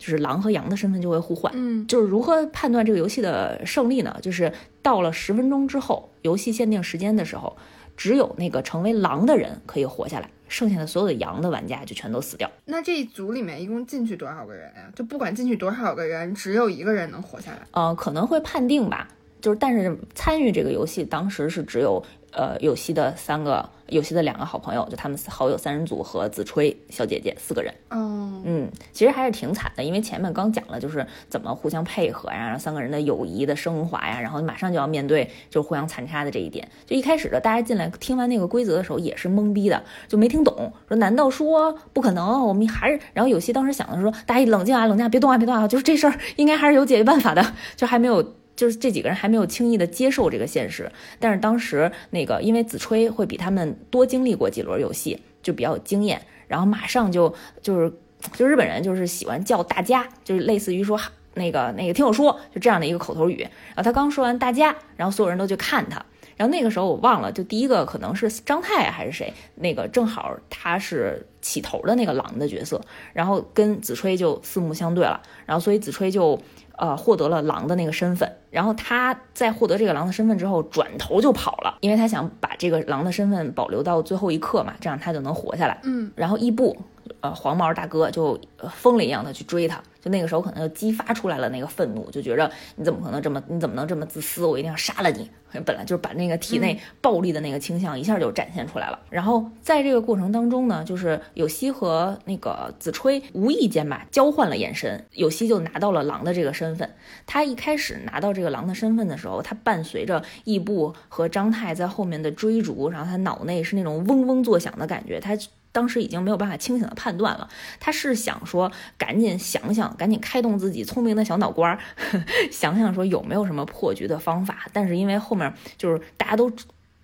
[0.00, 1.52] 就是狼和羊的身份就会互换。
[1.54, 4.16] 嗯，就是如何判断这个游戏的胜利呢？
[4.22, 7.54] 就是到了十分钟之后，游戏限定时间的时候，
[7.98, 12.50] 只有那个成为狼的人可以活下来，剩下的所有的羊的玩家就全都死掉。
[12.64, 14.90] 那这一组里面一共进去多少个人呀？
[14.96, 17.58] 就不管进去多少个人，只有一个人能活下来。
[17.72, 19.06] 呃，可能会判定吧，
[19.42, 27.72] 就是但是参与这个游戏当时是只有呃有戏的三个，有戏的两个好朋友，就他们好友三人组和子吹小姐姐四个人。
[27.90, 36.68] 嗯，嗯，其实还是挺惨的，因为前面刚讲了，就是怎么互相配合呀，然后三个人的友谊的升华呀，然后马上就要面对就是互相残杀的这一点。
[36.86, 42.46] 就一开始的大家进来听完那个规则的时候也是懵逼的，就没听懂，说难道说不可能？
[42.46, 42.98] 我们还是……
[43.12, 48.34] 然后有希当时想的是说，大家冷静啊，冷静啊，别动啊，别动啊，就是这事儿应该还是有解决办法的，就还没有。
[48.60, 57.90] 就是这几个人还没有轻易的接受这个现实，但是当时那个因为子吹会比他们多经历过几轮游戏，就比较有经验，然后马上就就是
[58.34, 61.00] 就日本人就是喜欢叫大家，就是类似于说
[61.32, 63.40] 那个那个听我说，就这样的一个口头语。
[63.40, 66.04] 然后他刚说完大家，然后所有人都去看他。
[66.36, 72.78] 然后那个时候我忘了，就第一个可能是张泰还是谁，那个正好他是起头的那个狼的角色，
[73.14, 76.38] 然后跟子吹就四目相对了，然后所以子吹就。
[76.80, 85.78] 呃，获得了狼的那个身份，然后他在获得这个狼的身份之后，转头就跑了，因为他想把这个狼的身份保留到最后一刻嘛，这样他就能活下来。
[85.82, 86.74] 嗯，然后伊布，
[87.20, 88.40] 呃，黄毛大哥就
[88.70, 94.44] 疯了一样的去追他，就那个时候可能就激发出来了那个愤怒，就觉着你怎么可能这么，你怎么能这么自私？
[94.44, 95.30] 我一定要杀了你！
[95.66, 98.98] 本来就是把那个体内暴力的那个倾向一下就展现出来了。
[99.10, 106.88] 然后在这个过程当中呢，就是有希和那个子吹无意间吧交换了眼神，有希就拿到了狼的这个身份。
[107.26, 115.36] 他一开始拿到这个狼的身份的时候，他伴随着义布和张泰在后面的追逐，然后他脑内是那种嗡嗡作响的感觉，他。
[115.72, 121.78] 当时已经没有办法清醒的判断了，他是想说赶紧想想，赶紧开动自己聪明的小脑瓜儿，
[122.50, 124.66] 想想说有没有什么破局的方法。
[124.72, 126.50] 但是因为后面就是大家都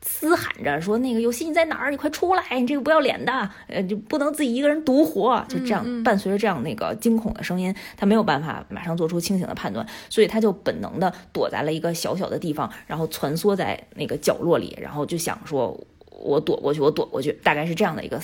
[0.03, 1.91] 嘶喊着说那个游戏你在哪儿？
[1.91, 2.43] 你快出来！
[2.61, 5.45] 你这个不要脸的，呃，就不能自己一个人独活。
[5.49, 15.77] 就这样伴随着这样那个惊恐的声音，他没有办法马上做出清醒的判断，所以他就本能的躲在了一个小小的地方，然后蜷缩在那个角落里，然后就想说
[16.11, 18.21] 我躲过去，我躲过去，大概是这样的一个。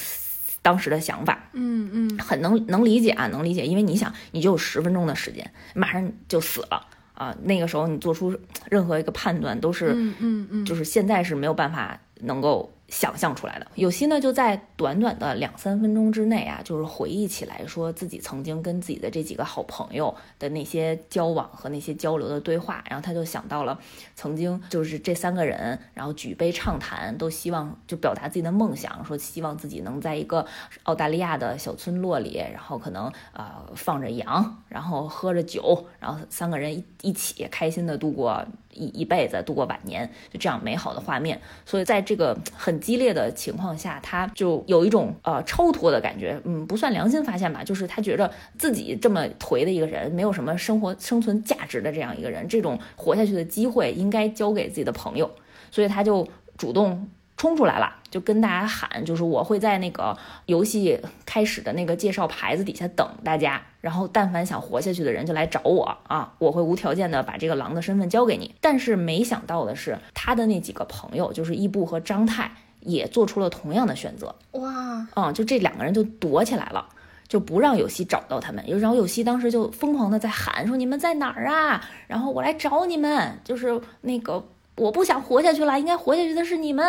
[0.62, 6.86] 当时的想法，嗯嗯，很能能理解啊，能理解，因为你想，你就有十分钟的时间，马上就死了。
[7.14, 8.36] 啊，那个时候你做出
[8.70, 12.72] 任何一个判断都是，嗯嗯嗯，就是现在是没有办法能够。
[12.92, 23.78] 想象出来的，有些呢就在短短的两三分钟之内啊，就是回忆起来说自己曾经跟自己的这几个好朋友的那些交往和那些交流的对话，然后他就想到了
[24.14, 30.46] 曾经就是这三个人，然后举杯畅谈，都希望就表达自己的梦想，说希望自己能在一个
[30.82, 41.40] 澳大利亚的小村落里，然后可能呃放着羊，然后喝着酒，然后三个人一一起开心的度过一一辈子，度过晚年，就这样美好的画面。
[41.64, 55.30] 所以在这个很激烈的情况下，他就有一种呃超脱的感觉，嗯，不算良心发现吧，就是他觉着自己这么颓的一个人，没有什么生活生存价值的这样一个人，这种活下去的机会应该交给自己的朋友，
[55.70, 57.08] 所以他就主动。
[57.42, 68.54] 冲出来了，就跟大家喊，就是我会在那个游戏开始的那个介绍牌子底下等大家，然后但凡想活下去的人就来找我啊，我会无条件的把这个狼的身份交给你。
[68.60, 74.32] 但是没想到的是，他的那几个朋友，就是伊布和张泰，也做出了同样的选择。
[74.52, 76.86] 哇，嗯，就这两个人就躲起来了，
[77.26, 78.64] 就不让有希找到他们。
[78.68, 81.84] 然后有希当时就疯狂的在喊说：“你们在哪儿啊？
[82.06, 84.46] 然后我来找你们。”就是那个。
[84.76, 86.84] 我不想活下去了，应该活下去的是你们。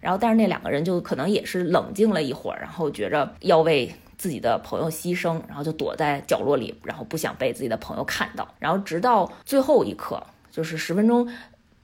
[0.00, 8.48] 然后，但是那两个人就可能也是冷静了一会儿，然后觉着要为自己的朋友牺牲，然后就躲在角落里，然后不想被自己的朋友看到。
[8.58, 11.28] 然后直到最后一刻，就是十分钟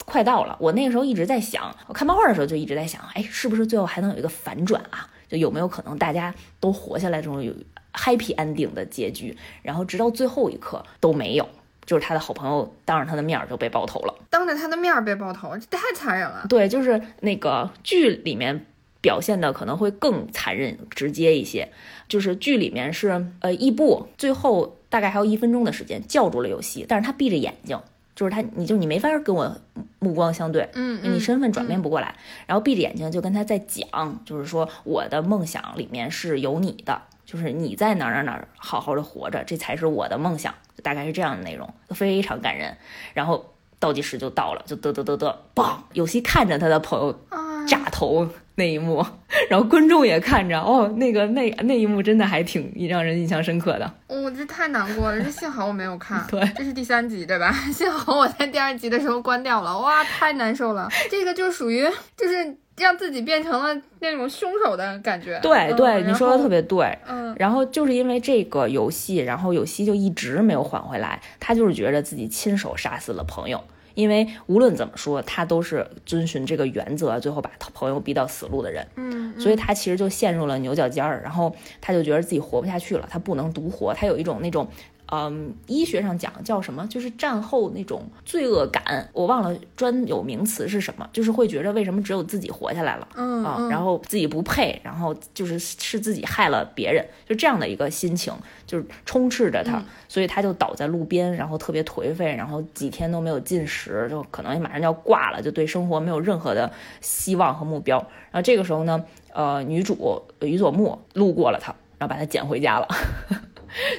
[0.04, 5.08] 快到了，我那个时候一直在想，我看漫画的时候就一直在想，哎，是不是最后还能有一个反转啊？
[5.28, 7.52] 就有没有可能大家都活下来这种有
[7.94, 9.36] happy ending 的结局？
[9.62, 11.48] 然后直到最后一刻都没有。
[11.85, 16.47] 就是他的好朋友当着他的面儿就被爆头了，当着他的面儿被爆头，这太残忍了。
[16.49, 18.66] 对，就是那个剧里面
[19.01, 21.68] 表现的可能会更残忍直接一些。
[22.09, 27.81] 就是剧里面是呃伊布最后大概还有一分钟的时间叫住了游戏，但是他闭着眼睛，
[28.14, 29.57] 就是他你就你没法跟我
[29.99, 32.14] 目光相对，嗯，你身份转变不过来，
[32.47, 37.03] 然后闭着眼睛就跟他在讲，就是说我的梦想里面是有你的。
[37.25, 42.77] 就是你在哪儿哪儿哪儿好好的活着，这才是我的梦想，大概是这样的内容，非常感人。
[43.14, 45.75] 然后倒计时就到了，就得得得得，嘣！
[45.92, 47.18] 有希看着他的朋友
[47.66, 49.05] 炸头，那一幕，
[49.49, 53.95] 然后观众也看着，哦，那个那那一幕真的还挺让人印象深刻的。
[54.09, 56.25] 我这太难过了，这幸好我没有看。
[56.31, 57.53] 对，这是第三集对吧？
[57.73, 59.79] 幸好我在第二集的时候关掉了。
[59.79, 60.88] 哇，太难受了。
[61.11, 65.38] 这个就属于就是让自己变成了那种凶手的感觉。
[65.42, 66.98] 对对，你说的特别对。
[67.06, 67.35] 嗯。
[67.38, 73.62] 然后就是因为这个游戏，然后有希就一直没有缓回来，他就是觉得自己亲手杀死了朋友。
[73.94, 78.87] 因为无论怎么说，他都是遵循这个原则，最后把朋友逼到死路的人。
[78.96, 84.66] 嗯，所以他其实就陷入了牛角尖儿，然后他就觉得自己活不下去了，他不能独活，他有一种那种。
[85.14, 86.87] 嗯，医学上讲叫什么？
[86.87, 98.33] 就是战后那种罪恶感，我忘了专有名词是什么，就是会觉得为什么只有自己活下来了，嗯啊，然后自己不配，然后就是是自己害了别人，就这样的一个心情，
[98.66, 106.72] 就是充斥着他，所以他就倒在路边，然后特别颓废，然后几天都没有进食，就可能马上就要挂了，就对生活没有任何的
[107.03, 107.98] 希望和目标。
[108.31, 112.88] 然后这个时候呢，呃，女主于佐木路过了他，然后把他捡回家了。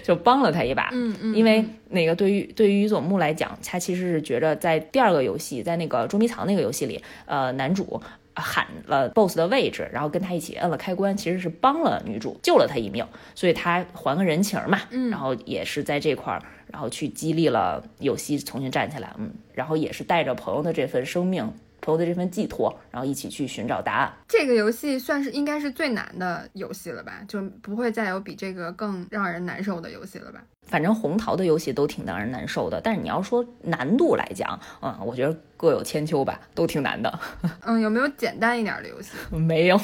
[0.04, 8.02] 就帮了他一把，嗯嗯，因为那个对于对于于佐木来讲，他其实是觉着在第二个游戏，在那个捉迷藏那个游戏里，呃，男主
[8.36, 13.06] 喊了 BOSS 的位置，然后跟他一起摁了开关，其实是帮了女主，救了他一命，
[13.36, 21.54] 所以他还个人情嘛，嗯，然后也是在这块儿，然后去激励了有希重新站起来，嗯，然后也是带着朋友的这份生命。
[21.84, 24.14] 朋友的这份寄托，然后一起去寻找答案。
[24.28, 27.22] 这个游戏算是应该是最难的游戏了吧？
[27.28, 30.42] 就不会再有比这个更让人难受的游戏了吧？
[30.64, 37.20] 反正红桃的游戏都挺让人难受的，但是你要说难度来讲，嗯，我觉得各有千秋吧，都挺难的。
[37.66, 39.10] 嗯，有没有简单一点的游戏？
[39.36, 39.78] 没有。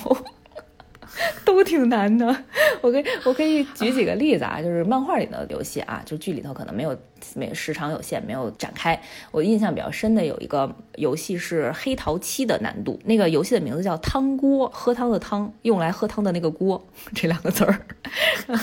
[1.43, 2.25] 都挺难的，
[2.81, 6.97] 我可以我可以举几个例子啊，就是漫画里的游戏啊，就剧里头可能没有，
[7.35, 8.99] 没时长有限，没有展开。
[9.31, 17.79] 我印象比较深的有一个游戏是黑桃七的难度，那个游戏的名字叫汤锅，喝汤的汤，用来喝汤的那个锅，这两个字儿。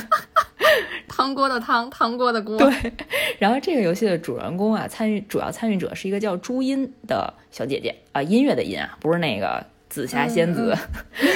[1.09, 2.59] 汤锅的汤，汤锅的锅。
[2.59, 2.92] 对，
[3.38, 9.64] 然后这个游戏的主人公啊，参与主要参与者是一个叫朱茵的小姐姐啊，音乐的音啊，不是那个。
[9.96, 10.76] 紫霞仙子，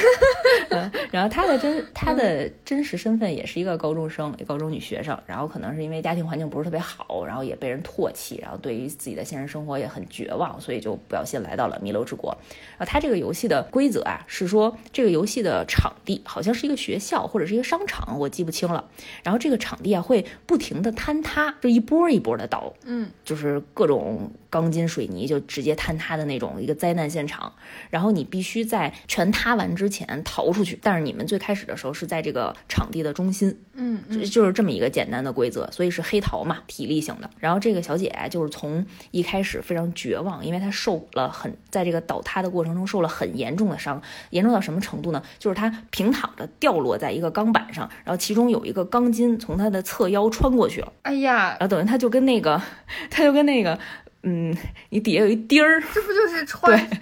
[0.69, 12.37] 嗯，然后她的真她的真实身份也是一个高中生，高中女学生，然后可能是因为家庭环境不是特别好，然后也被人唾弃，然后对于自己的现实生活也很绝望，所以就不小心来到了弥留之国。
[12.77, 18.91] 然后它这个游戏的规则啊，是说这个游戏的场地好像是一个学校或者是一个商场，我记不清了。
[19.23, 27.53] 然后这个场地啊会不停的坍塌，就一波一波的倒，嗯，就是各种钢筋水泥就直接坍塌的那种一个灾难现场。
[27.91, 28.61] 然后你必须。
[28.71, 37.29] 在全塌完之前逃出去，但是你们最开始的时候是在这个场地的中心，嗯，就是这么一个简单的规则，所以是黑桃嘛，体力型的。
[37.39, 45.21] 然后这个小姐就是从一开始非常绝望，因为她受了很在这个倒塌的过程中受了很严重的伤，严重到什么程度呢？
[45.39, 52.61] 就是她平躺着掉落在一个钢板上，然后其中有一个钢筋从她的侧腰穿过去了，哎呀，然后等于她就跟那个，
[53.11, 53.79] 她就跟那个，
[54.23, 54.57] 嗯，
[54.91, 56.77] 你底下有一钉儿，这不就是 穿？
[56.77, 56.99] 对。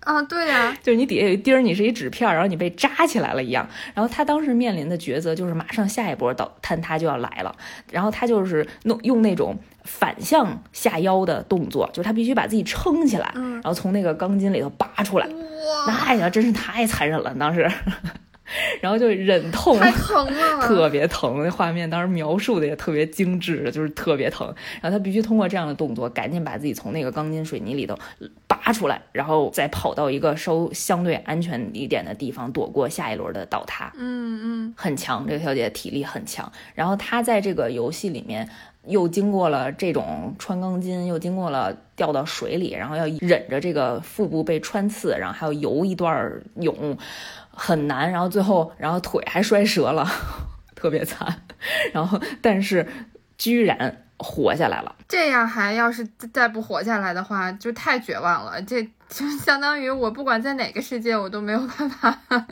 [0.00, 3.66] 啊，对呀，就是你底下有一钉儿，你是一纸片，然后你被扎起来了一样。
[3.94, 7.56] 然后他当时面临的抉择就是马上下一波倒坍塌就要来了，
[7.90, 15.26] 然后他就是弄用那种反向下腰的动作，就是他必须把自己撑起来，然后从那个钢筋里头拔出来。
[15.26, 17.66] 哇，那呀，真是太残忍了，当时。
[18.80, 21.42] 然后就忍痛，太疼了，特别疼。
[21.42, 24.46] 那画面当时描述的也特别精致，就是特别疼。
[24.80, 27.98] 然后他必须通过这样的动作，赶紧把自己从那个钢筋水泥里头
[28.46, 33.92] 拔出来，然后再跑到一个稍相对安全一点的地方，躲过下一轮的倒塌。
[33.96, 36.50] 嗯嗯，很强，这个小姐体力很强。
[36.74, 38.48] 然后她在这个游戏里面
[38.86, 46.96] 又经过了这种穿钢筋，又经过了掉到水里，然后要忍着这个腹部被穿刺，然后还要游一段泳。
[47.56, 50.06] 很难，然后最后，然后腿还摔折了，
[50.74, 51.42] 特别惨。
[51.92, 52.86] 然后，但是
[53.38, 54.94] 居然活下来了。
[55.08, 58.60] 这样还要是再不活下来的话，就太绝望了。
[58.62, 62.18] 这就相当于我不管在哪个世界，我都没有办法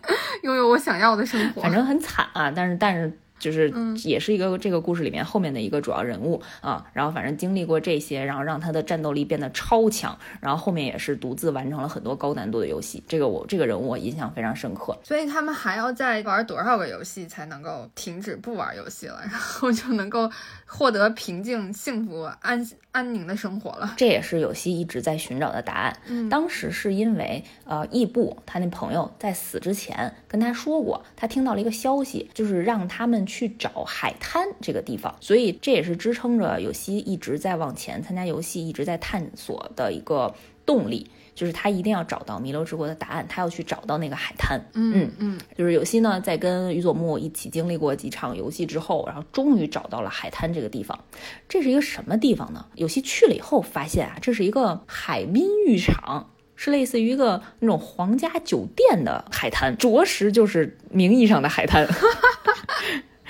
[0.42, 1.62] 拥有我想要的生活。
[1.62, 3.18] 反正很惨啊，但是但是。
[3.42, 3.74] 就是
[4.04, 13.02] 也是一个这个故事里面后面的一个主要人物啊，然后反正经历过这些，然后让他的战斗力变得超强，然后后面也是独自完成了很多高难度的游戏。
[13.08, 14.96] 这个我这个人物我印象非常深刻。
[15.02, 20.30] 所以他们还要再玩多少个游戏才能够停止不玩游戏了， 然后就能够
[20.64, 23.94] 获得平静、幸福、安安宁的生活了？
[23.96, 25.96] 这也是游戏一直在寻找的答案。
[26.06, 33.26] 嗯，当时是因为呃，异步他那朋友在死之前跟他说过，他听到了一个消息，就是让他们。
[33.32, 40.34] 去找海滩这个地方，所以这也是支撑着有希一直在往前参加游戏，一直在探索的一个
[40.66, 41.10] 动力。
[41.34, 44.60] 就是他一定要找到弥留之国的答案，他要去找到那个海滩。
[44.74, 51.06] 嗯嗯，就是有希呢，在跟宇佐木一起经历过几场游戏之后，然后终于找到了海滩这个地方。
[51.48, 52.66] 这是一个什么地方呢？
[52.74, 61.88] 有希去了以后发现啊，这是一个海滨浴场，是类似于一个那种皇家酒店的海滩，着实就是名义上的海滩。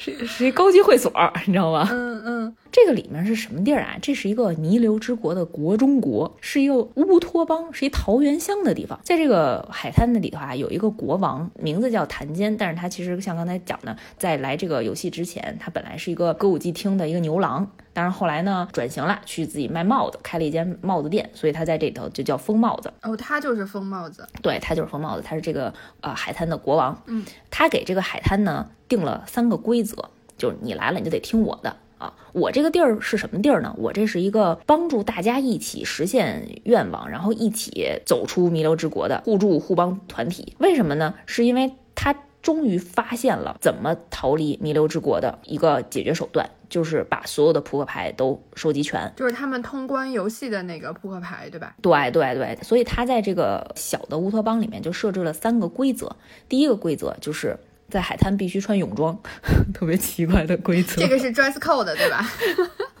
[0.00, 1.12] 是是一高级会所，
[1.46, 1.86] 你知道吗？
[1.92, 3.98] 嗯嗯，这个里面是什么地儿啊？
[4.00, 8.98] 这是一个弥留之国的国中国，是一个乌托邦，是一桃源乡的地方。
[9.04, 22.90] 在这个海滩的里头啊，有一个国王，名字叫谭坚，但是他其实像刚才讲的，在来这个游戏之前，他本来是一个歌舞伎厅的一个牛郎，但是后来呢转型了，去自己卖帽子，开了一间帽子店，所以他在这里头就叫疯帽子。
[23.02, 27.02] 哦，他就是疯帽子，对他就是疯帽子，他是这个呃海滩的国王。
[27.04, 28.66] 嗯，他给这个海滩呢。
[28.90, 29.89] 定了三个规则，
[30.36, 32.14] 就是你来了你就得听我的啊！
[32.32, 33.74] 我这个地儿是什么地儿呢？
[33.76, 40.54] 我这是一个帮助大家一起实现愿望，然后一起走出弥留之国的互助互帮团体。
[40.58, 41.14] 为什么呢？
[41.26, 51.76] 是因为他终于发现了怎么逃离弥留之国的一个解决手段，就是把所有的扑克牌都收集全，就是他们通关游戏的那个扑克牌，对吧？
[51.82, 56.16] 对对对，所以他在这个小的乌托邦里面就设置了三个规则。
[56.48, 57.58] 第一个规则就是。
[57.90, 59.18] 在海滩必须穿泳装，
[59.74, 61.02] 特别奇怪的规则。
[61.02, 62.26] 这个是 dress code 对吧？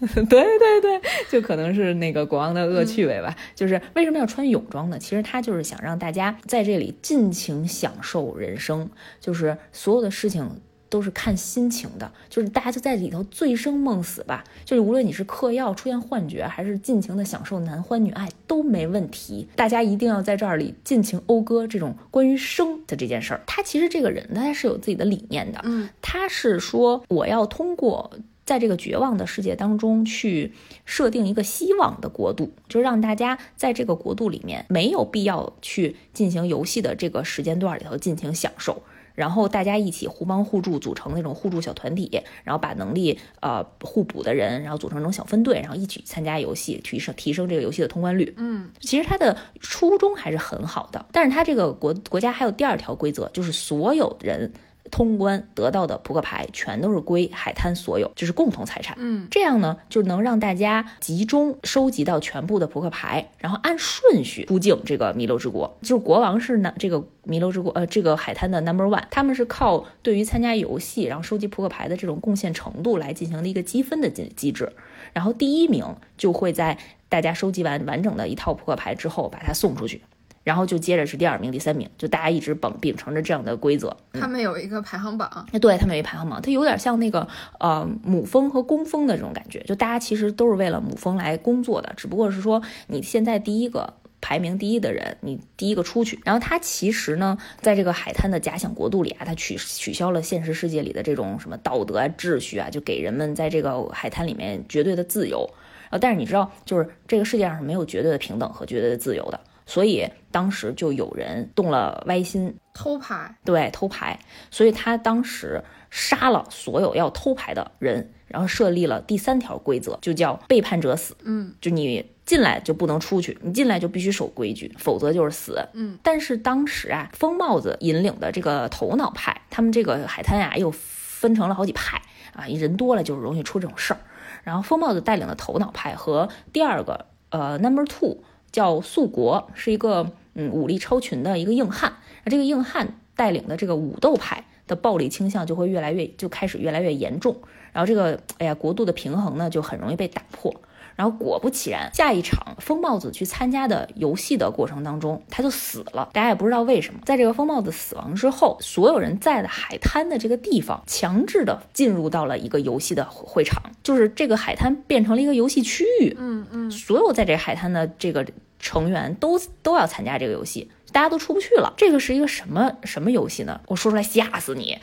[0.00, 0.24] 对
[0.58, 3.34] 对对，就可能是那个国王的恶趣味吧。
[3.54, 4.98] 就是为什么要穿泳装呢？
[4.98, 8.88] 其实他就是想让大家在这里尽情享受人生，
[9.20, 10.60] 就是所有的事情。
[10.90, 19.48] 都是看心情的，就是大家就在里头醉生梦死吧，就是无论你是嗑药出现幻觉，还是尽情的享受男欢女爱都没问题。
[19.54, 23.40] 大家一定要在这儿里尽情讴歌这种关于生的这件事儿。
[23.46, 28.10] 他其实这个人他是有自己的理念的，嗯，他是说我要通过
[28.44, 30.52] 在这个绝望的世界当中去
[30.84, 38.82] 设定一个希望的国度，就让大家在这个国度里面没有必要去进行游戏的这个时间段里头尽情享受。
[39.20, 42.10] 然后大家一起互帮互助，组成那种互助小团体，
[42.42, 48.32] 然后把能力呃互补的人，然后组成那种小分队，然后一起参加游戏，提升提升这个游戏的通关率。
[48.38, 54.50] 嗯，其实他的初衷还是很好的，但是他这个国国家还有第二条规则，就是所有人。
[54.90, 58.96] 通关得到的扑克牌全都是归海滩所有，就是共同财产。
[58.98, 65.76] 嗯，这样呢就能让大家集中收集到全部的扑克牌，然后按顺序出境这个弥留之国。
[65.82, 74.72] 就是国王是呢这个弥留之国呃这个海滩的 number one，他们是靠对于参加游戏然后收集扑克牌的这种贡献程度来进行的一个积分的机机制。
[75.12, 75.84] 然后第一名
[76.16, 76.78] 就会在
[77.08, 80.02] 大家收集完完整的一套扑克牌之后把它送出去。
[80.42, 83.94] 然后就接着是第二名、第三名，就大家一直秉秉承着这样的规则。
[84.12, 87.26] 他们有一个排行榜，哎，对他们有一排行榜，它有点像那个
[87.58, 96.18] 呃母蜂和工蜂的这种感觉，就大家其实都是为了母蜂来工作的，只不过是说你现在第一个排名第一的人，你第一个出去。
[96.24, 105.48] 然后他其实呢，在这个海滩的假想国度里啊，他取取消了现实世界里的这种什么道德啊、秩序啊，就给人们在这个海滩里面绝对的自由。
[105.90, 109.40] 呃，但是你知道，就是这个世界上是没有绝对的平等和绝对的自由的。
[109.70, 114.18] 所以当时就有人动了歪心，偷牌，对，偷牌。
[114.50, 121.16] 所以他当时杀了所有要偷牌的人，然后设立了第三条规则，就叫背叛者死。
[121.22, 125.64] 嗯，就你进来就不能出去，你进来就必须守规矩，否则就是死。
[125.72, 132.02] 嗯，但是当时啊，疯帽子引领的这个头脑派，他们这个海滩呀又分成了好几派
[132.32, 134.00] 啊，人多了就容易出这种事儿。
[134.42, 138.18] 然后疯帽子带领的头脑派和第二个呃 number two。
[138.52, 141.94] 叫素国，是一个嗯武力超群的一个硬汉。
[142.24, 147.36] 那这个硬汉带领的这个武斗派的暴力倾向就会越来越就开始越来越严重。
[147.72, 150.54] 然后这个哎呀国度的平衡呢就很容易被打破。
[151.00, 156.10] 然后果不其然，下一场疯帽子去参加的游戏的过程当中，他就死了。
[156.12, 157.00] 大家也不知道为什么。
[157.06, 166.14] 在这个疯帽子死亡之后，所有人在的海滩的这个地方强制的进入到了一个游戏的会场，就是这个海滩变成了一个游戏区域。
[166.18, 168.26] 嗯嗯，所有在这海滩的这个
[168.58, 171.72] 成员都都要参加这个游戏，大家都出不去了。
[171.78, 173.58] 这个是一个什么什么游戏呢？
[173.68, 174.78] 我说出来吓死你！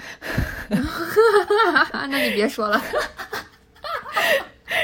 [1.94, 2.82] 那你别说了。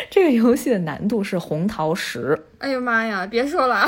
[0.10, 2.40] 这个游戏的难度是红桃十。
[2.64, 3.86] 哎呀妈呀，别说了！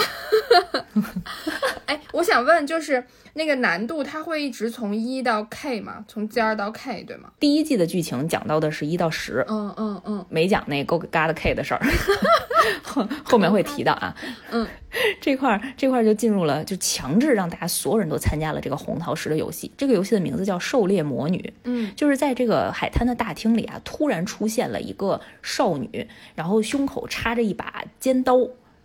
[1.87, 3.01] 哎，我想问，就是
[3.35, 6.03] 那个难度，它会一直从一到 K 吗？
[6.09, 7.31] 从 G 二到 K 对吗？
[7.39, 11.79] 第一季的剧情讲到的是一到十，嗯嗯嗯，没讲那 Go God K 的事儿，
[12.83, 14.13] 后后面会提到啊。
[14.51, 14.67] 嗯，
[15.21, 19.71] 这块儿这块儿就进入了，就强制让大家所有人都参加了这个红桃十的游戏。
[19.77, 21.53] 这个游戏的名字叫狩猎魔女。
[21.63, 28.35] 嗯，就是在这个海滩的大厅里啊，突然出现了一个少女，然后胸口插着一把尖刀，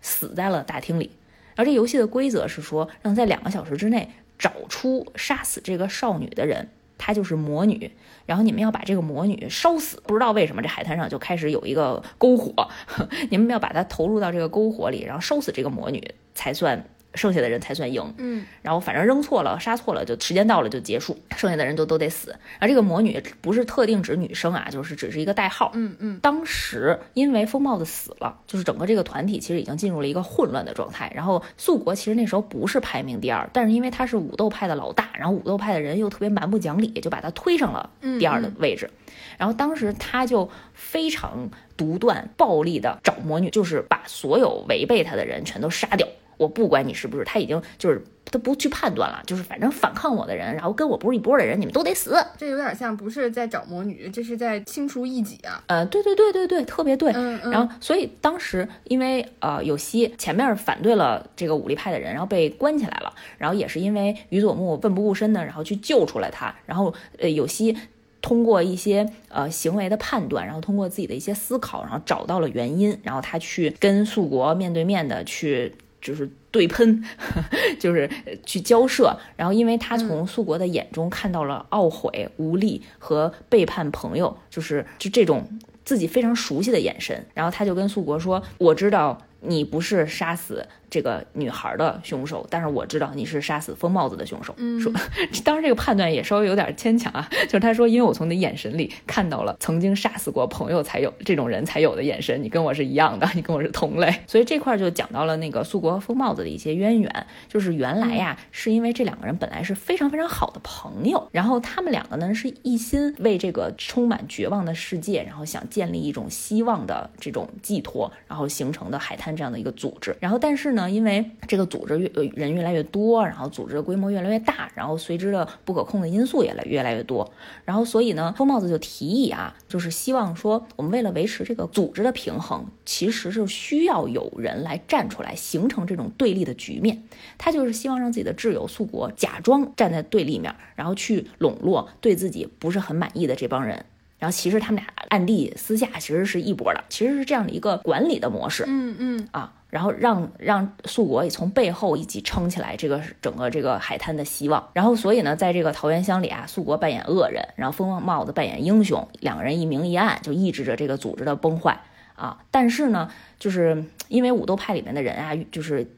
[0.01, 1.11] 死在了大厅里。
[1.55, 7.91] 然后这游戏的规则是说，让在两个小时之内找出杀死这个少女的人，她就是魔女。
[8.25, 10.01] 然后你们要把这个魔女烧死。
[10.05, 12.69] 不知道为什么这海滩上就开始有一个篝火，
[13.29, 16.83] 你们要把她投入到这个篝火里，然后烧死这个魔女才算。
[17.13, 22.29] 剩下的人才算赢，嗯，然后反正扔错了，杀错了，就时间到了就结束，剩下的人都都得死。
[22.59, 26.19] 然后这个魔女不是特定指女生啊，就是只是一个代号，嗯嗯。
[26.21, 31.11] 当时因为风帽子死了，就是整个这个团体其实已经进入了一个混乱的状态。
[31.13, 37.89] 然后素国其实那时候不是排名第二，但是因为他是武斗派的老大，然后武斗派的人又特别蛮不讲理，就把他推上了
[38.19, 38.89] 第二的位置。
[39.37, 46.07] 然后当时他就非常独断、暴力的找魔女，就是把所有违背他的人全都杀掉。
[46.37, 52.15] 我不管你是不是，他已经就是他不去判断了，就是反正反抗我的人，然后跟我不是一波的人，你们都得死。
[52.37, 55.61] 这有点像不是在找魔女，这是在清除异己啊。
[55.67, 57.11] 呃，对对对对对，特别对。
[57.13, 57.51] 嗯嗯。
[57.51, 67.77] 然后，所以当时因为呃有希前面反对了这个武力派的人，然后被关起来了，然后也是因为于佐木奋不顾身的，然后去救出来他，然后呃有希
[68.21, 75.75] 通过一些呃行为的判断，然后通过自己的一些思考，然后找到了原因，然后他去跟素国面对面的去。
[76.01, 77.03] 就是对喷，
[77.79, 78.09] 就是
[78.45, 85.47] 去交涉，然后因为他从素国的眼中看到了懊悔、无力和背叛朋友，就是就这种
[85.85, 94.53] 自己非常熟悉的眼神，然后他就跟素国说：“我知道。”你不是杀死这个女孩的凶手，但是我知道你是杀死疯帽子的凶手。
[94.57, 94.91] 嗯说，
[95.43, 97.27] 当然这个判断也稍微有点牵强啊。
[97.45, 104.13] 就是他说，因为我从你眼神里看到了曾经杀死过朋友才有这种人才有的眼神，你跟我是一样的， 你跟我是同类。
[104.27, 119.30] 所以这块就讲到了那个素国和疯帽子的一些渊源，就是原来呀，是因为这两个人本来是非常非常好的朋友，然后他们两个呢是一心为这个充满绝望的世界，然后想建立一种希望的这种寄托，然后形成的海滩。
[119.35, 127.31] 这样的一个组织，然后但是呢，因为这个组织越人越来越多，然后组织的规模越来越大，然后随之的不可控的因素也来越来越多，
[127.65, 137.03] 然后所以呢，疯帽子就提议啊，就是希望说，我们为了维持这个组织的平衡，其实是需要有人来站出来，形成这种对立的局面。
[137.37, 143.85] 他就是希望让自己的挚友素国假装站在对立面，然后去笼络对自己不是很满意的这帮人。
[144.21, 148.63] 然后其实他们俩暗地私下其实是一波的，其实是这样的一个管理的模式。
[148.67, 154.69] 嗯嗯啊，然后让让素国也从背后一起撑起来这个整个这个海滩的希望。
[154.73, 161.81] 然后所以呢，在这个桃源乡里啊，素国扮演恶人，然后风帽子扮演英雄，两个人一明一暗，就抑制着这个组织的崩坏
[162.13, 162.37] 啊。
[162.51, 163.09] 但是呢，
[163.39, 165.95] 就是因为武斗派里面的人啊，就是。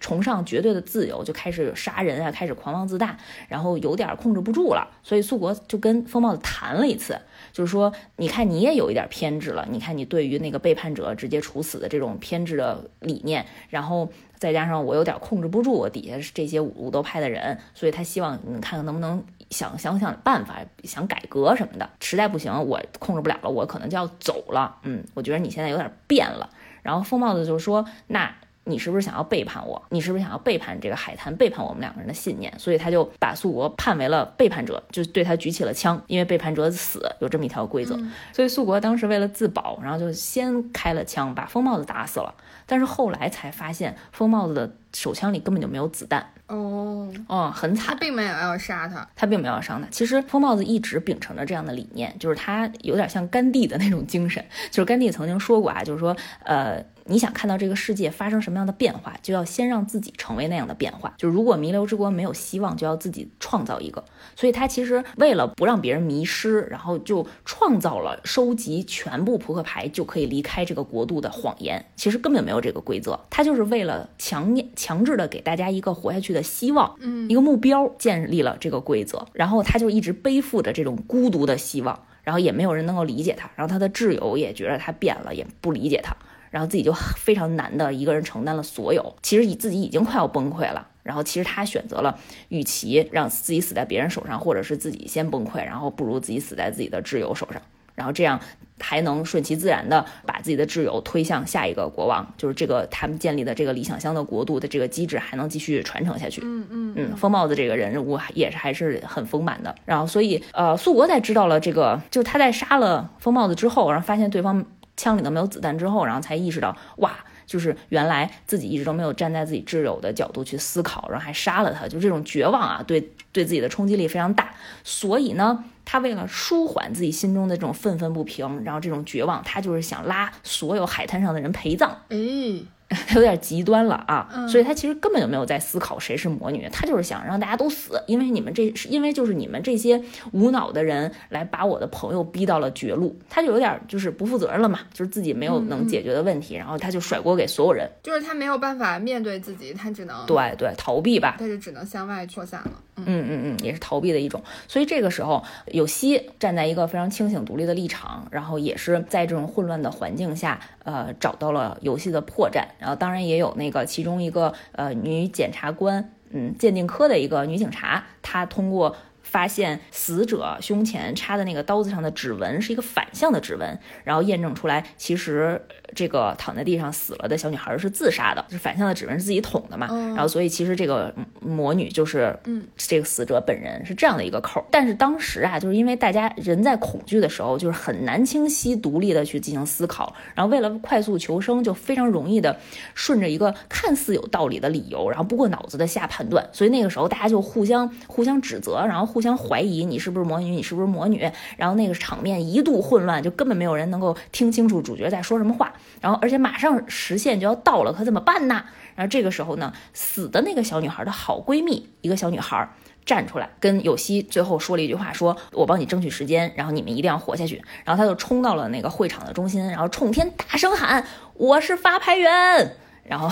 [0.00, 3.16] 崇尚绝对的自由，就开始杀人啊，开始狂妄自大，
[3.48, 4.88] 然后有点控制不住了。
[5.02, 7.18] 所以素国就跟风帽子谈了一次，
[7.52, 14.08] 就是说，你看你也有一点偏执了，你看你对于那个背叛者直接处死的这种偏执的理念，然后
[14.38, 21.88] 再加上我有点控制不住我底下这些武斗派的人，所以他希望你看看能不能想想想办法，想改革什么的。
[22.00, 24.76] 实在不行，我控制不了了，我可能就要走了。
[24.82, 26.48] 嗯，我觉得你现在有点变了。
[26.82, 28.34] 然后风帽子就说，那。
[28.66, 29.82] 你是不是想要背叛我？
[29.90, 32.52] 你是不是想要背叛这个海滩，背叛我们两个人的信念？
[32.58, 37.98] 所以他就把素国判为了背叛者，就对他举起了枪，因为背叛者死有这么一条规则。
[38.32, 42.34] 所以素国当时为了自保，然后就先开了枪，把疯帽子打死了。
[42.66, 46.26] 但是后来才发现，疯帽子的手枪里根本就没有子弹。
[46.46, 47.88] 哦，哦，很惨。
[47.88, 49.86] 他并没有要杀他，他并没有要杀他。
[49.90, 54.42] 其实疯帽子一直秉承着这样的理念，就是他有点像甘地的那种精神。
[54.70, 56.82] 就是甘地曾经说过啊，就是说，呃。
[57.06, 61.14] 你想看到这个世界发生什么样的变化，就要先让自己成为那样的变化。
[61.18, 64.04] 就如果弥留之国没有希望，就要自己创造一个。
[64.34, 71.84] 所以他其实为了不让别人迷失，然后就创造了收集全部扑克牌就可以离开这个国度的谎言。
[71.94, 79.26] 其实根本没有这个规则，他就是为了强强制的给大家一个活下去的希望，嗯，一个目标，建立了这个规则。
[79.32, 86.16] 然后他就一直背负着这种孤独的希望，然后也没有人能够理解他，然后他的挚友也觉得他变了，也不理解他。
[86.54, 90.86] 然后自己就非常难的一个人承担了所有，其实自己已经快要崩溃了。
[91.02, 92.16] 然后其实他选择了，
[92.48, 97.60] 与其让自己死在别人手上，或者是自己先崩溃，然后不如自己死在自己的挚友手上。
[97.96, 98.38] 然后这样
[98.80, 106.40] 还能顺其自然的把自己的挚友推向下一个国王，就是这个他们建立的这个理想乡的国度的这个机制还能继续传承下去。
[106.44, 109.74] 嗯嗯嗯，疯帽子这个人物也是还是很丰满的。
[109.84, 114.64] 然后所以呃，苏国在知道了这个，就是他在杀了疯帽子之后，然后发现对方
[114.96, 117.12] 枪里头没有子弹之后，然后才意识到哇。
[117.46, 124.54] 就是原来自己一直都没有站在自己挚友的角度去思考，然后还杀了他，就这种绝望啊，对对自己的冲击力非常大。
[124.82, 131.94] 所以呢，他为了舒缓自己心中的这种愤愤不平，然后这种绝望，他就是想拉所有海滩上的人陪葬。
[132.08, 132.66] 嗯。
[132.88, 140.00] 他 有点极端了啊，所以他其实根本就没有在思考谁是魔女，他就是想让大家都死，因为你们这是因为就是你们这些
[140.32, 163.54] 无脑的人来把我的朋友逼到了绝路，他就有点就是不负责任了嘛，就是自己没有能解决的问题，然后他就甩锅给所有人，就是他没有办法面对自己，他只能对对逃避吧，他就只能向外扩散了，嗯嗯嗯，也是逃避的一种，所以这个时候有希站在一个非常清醒独立的立场，然后也是在这种混乱的环境下，呃，找到了游戏的破绽，然后当然也有。
[163.56, 168.96] 那个其中一个呃女检察官，嗯，鉴定科的一个女警察，她通过。
[169.26, 175.60] 发现死者胸前插的那个刀子上的指纹是一个反向的指纹，然后验证出来，其实
[175.94, 179.88] 这个躺在地上死了的小女孩是自杀的，就是反向的指纹是自己捅的嘛？
[180.14, 184.64] 然后所以其实这个魔女就是嗯这个死者本人是这样的一个扣。
[184.70, 192.56] 但是当时啊，就是因为大家人在恐惧的时候，就是很难清晰独立的去进行思考，然后为了快速求生，就非常容易的
[192.94, 196.48] 顺着一个看似有道理的理由，然后不过脑子的下判断。
[196.52, 199.24] 所以那个时候大家就互相互相指责，然后互。
[199.24, 201.26] 相怀疑你是不是魔女，你是不是魔女？
[201.56, 205.72] 然后那个场面一度混乱，就根本没有人能够听清楚主角在说什么话。
[206.00, 208.64] 然后而且马上时限就要到了，可怎么办呢？
[208.94, 212.68] 然后这个时候呢，死的那个小女孩的好闺蜜，一个小女孩
[213.04, 217.62] 站出来跟有希最后说了一句话，说我帮你争取时间，然后你们一定要活下去。
[217.84, 221.04] 然后她就冲到了那个会场的中心，然后冲天大声喊
[221.34, 223.28] ：“我是发牌员。”然后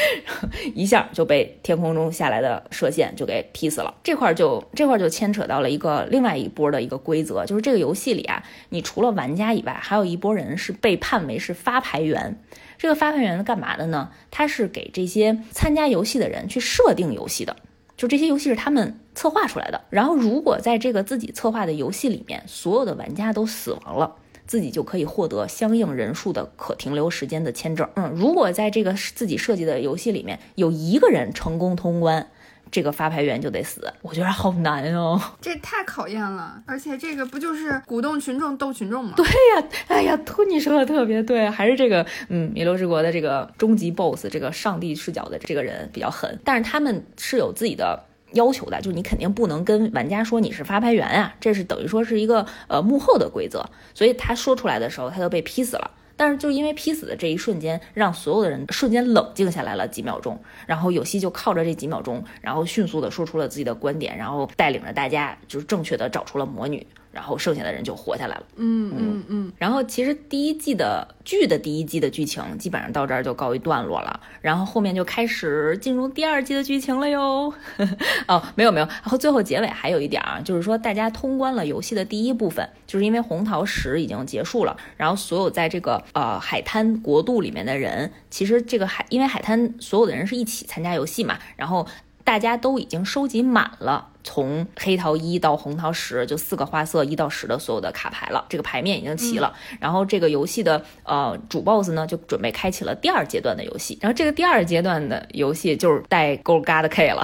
[0.74, 3.94] 一下就被天空中下来的射线就给劈死了。
[4.02, 12.40] 这块就这块就牵扯到了一个另外一波的一个规则，就是这个游戏里啊，你除了玩家以外，还有一波人是被判为是发牌员。
[12.78, 14.10] 这个发牌员是干嘛的呢？
[14.30, 17.56] 他是给这些参加游戏的人去设定游戏的，
[17.96, 19.82] 就这些游戏是他们策划出来的。
[19.90, 24.16] 然后如果在这个自己策划的游戏里面，所有的玩家都死亡了。
[24.52, 27.88] 自己就可以获得相应人数的可停留时间的签证。
[27.94, 32.28] 嗯，如果在这个自己设计的游戏里面有一个人成功通关，
[32.70, 33.90] 这个发牌员就得死。
[34.02, 36.62] 我觉得好难哦，这太考验了。
[36.66, 39.14] 而且这个不就是鼓动群众斗群众吗？
[39.16, 46.38] 对呀，哎呀，托尼说的特别对，还是这个嗯，弥留之国的这个终极 BOSS，这个上帝视角的这个人比较狠。
[46.44, 48.04] 但是他们是有自己的。
[48.32, 53.64] 要求的就是你肯定不能跟玩家说你是发牌员啊，这是等于说是一个呃幕后的规则，
[53.94, 55.90] 所以他说出来的时候他就被劈死了。
[56.14, 66.86] 但是就因为劈死的这一瞬间，让所有的人瞬间冷静下来了几秒钟，然后有希就靠着这几秒钟，然后迅速的说出了自己的观点，然后带领着大家就是正确的找出了魔女。
[67.12, 68.42] 然后剩下的人就活下来了。
[68.56, 69.52] 嗯嗯嗯。
[69.58, 77.52] 然后其实第一季的剧的第一季的剧情基本上到这儿就告一段落了，然后后面就开始进入第二季的剧情了哟。
[78.26, 78.86] 哦，没有没有。
[78.86, 91.86] 然后最后结尾还有一点啊，就是说大家通关了游戏的第一部分，就是因为红桃十已经结束了，然后所有在这个呃海滩国度里面的人，其实这个海因为海滩所有的人是一起参加游戏嘛，然后。
[92.24, 99.52] 大家都已经收集满了，从黑桃一到红桃十，就四个花色一到十的所有的卡牌了，这个牌面已经齐了。
[99.80, 103.98] 然后这个游戏的呃主 boss 呢，就准备开启了第二阶段的游戏。
[104.00, 107.22] 然后这个第二阶段的游戏就是带勾嘎的 K 了。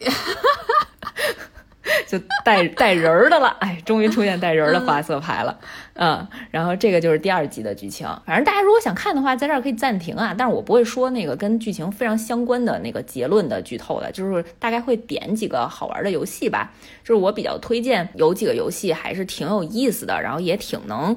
[2.06, 5.58] 就带带人儿的了，哎，终于出现带人儿的花色牌了，
[5.94, 8.06] 嗯，然后这个就是第二集的剧情。
[8.26, 16.70] 反正大家如果想看的话，在这儿可以暂停啊，但是我不会说那个跟剧情非常相关的那个结论的剧透的，就是大概会点几个好玩的游戏吧。
[17.02, 21.16] 就是我比较推荐有几个游戏还是挺有意思的，然后也挺能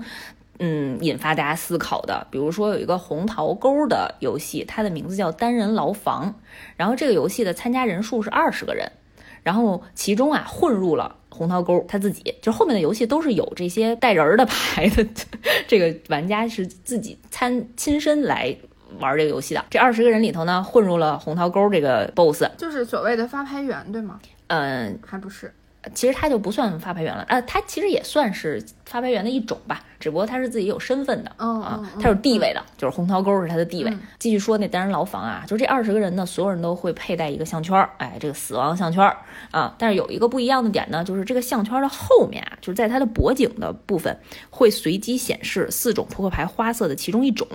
[0.59, 2.26] 嗯引发大家思考的。
[2.32, 6.34] 比如说有一个红桃沟的游戏，它的名字叫单人牢房，
[6.78, 8.89] 然后这个游戏的参加人数是二十个人。
[9.44, 15.06] 然后其中啊混入了红桃沟他自己，就后面的游戏都是有这些带人儿的牌的，
[15.68, 18.56] 这个玩家是自己参亲身来
[19.00, 19.66] 玩这个游戏的。
[19.70, 24.20] 这二十个人里头呢，混入了红桃沟这个 BOSS，就是所谓的发牌员，对吗？
[24.48, 25.54] 嗯，还不是。
[25.93, 33.93] 其实他就不算发牌员了，呃，他其实也算是发牌员的一种吧，只不过他是自己有身份的啊，他有地位的，就是红桃勾是他的地位。
[34.19, 39.03] 继续说那单人牢房啊，就这二十个人呢，所有人都会佩戴一个项圈，哎，这个死亡项圈
[39.51, 44.17] 啊，但是有一个不一样的点呢，就是这个项圈的后面啊，就是在它的脖颈的部分
[44.49, 47.47] 会随机显示四种扑克牌花色的其中一种。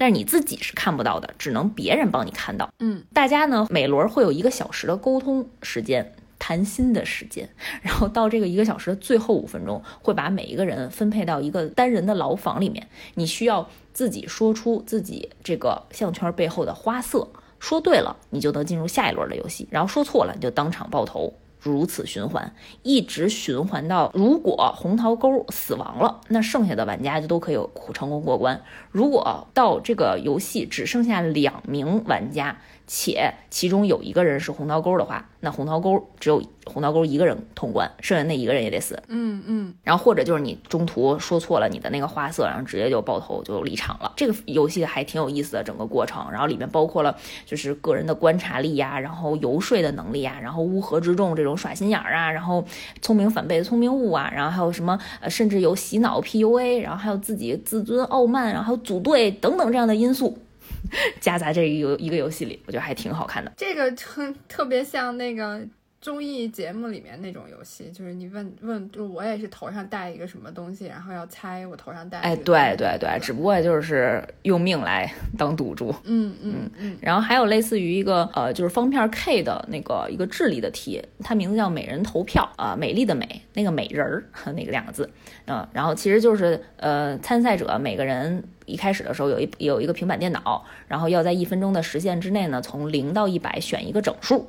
[0.00, 2.68] 但是你自己是看不到的，只能别人帮你看到。
[2.78, 7.48] 嗯，大家呢每轮会有一个小时的沟通时间、谈心的时间，
[7.82, 17.28] 然后到这个一个小时的最后五分钟，会把每一个人分配到一个单人的牢房里面，你需要自己说出自己这个项圈背后的花色，
[17.58, 21.34] 说对了你就能进入下一轮的游戏，然后说错了你就当场爆头。
[21.60, 27.58] 如此循环，一直循环到如果红桃勾死亡了，那剩下的玩家就都可以
[27.92, 28.62] 成功过关。
[28.92, 32.58] 如果到这个游戏只剩下两名玩家。
[32.88, 39.00] 且其中有一个人是红桃勾的话，那红桃勾只有红桃勾一个人通关，剩下那一个人也得死。
[39.08, 39.74] 嗯嗯。
[39.84, 44.10] 然后或者就是你中途说错了你的那个花色，然后直接就爆头就离场了。
[44.16, 46.26] 这个游戏还挺有意思的，整个过程。
[46.32, 47.14] 然后里面包括了
[47.44, 52.64] 就是个人的观察力呀，然后游说的能力呀，然后乌合之众这种耍心眼儿啊，然后
[53.02, 60.38] 聪明反被聪明误啊，然后还有什么呃，甚至有洗脑 PUA，然后还有自己自尊傲慢，然后组队等等这样的因素。
[61.20, 63.52] 夹杂这一游一个游戏里，我觉得还挺好看的。
[63.56, 65.60] 这个特特别像那个。
[66.00, 72.18] 综艺节目里面那种游戏，就是你问问，就我也是头上戴一个什么东西，然后要猜我头上戴。
[72.20, 75.92] 哎，对对对，只不过就是用命来当赌注。
[76.04, 76.96] 嗯嗯嗯。
[77.00, 84.24] 然后还有类似于一个呃，就是方片 K 的那个一个智力的题，它名字叫美人投票啊，美丽的美，那个美人儿
[84.54, 85.10] 那个两个字，
[85.46, 94.48] 嗯，然后其实就是呃，参赛者每个人一开始的时候有一有一个平板电脑，然后要在一分钟的时限之内呢，从零到一百选一个整数。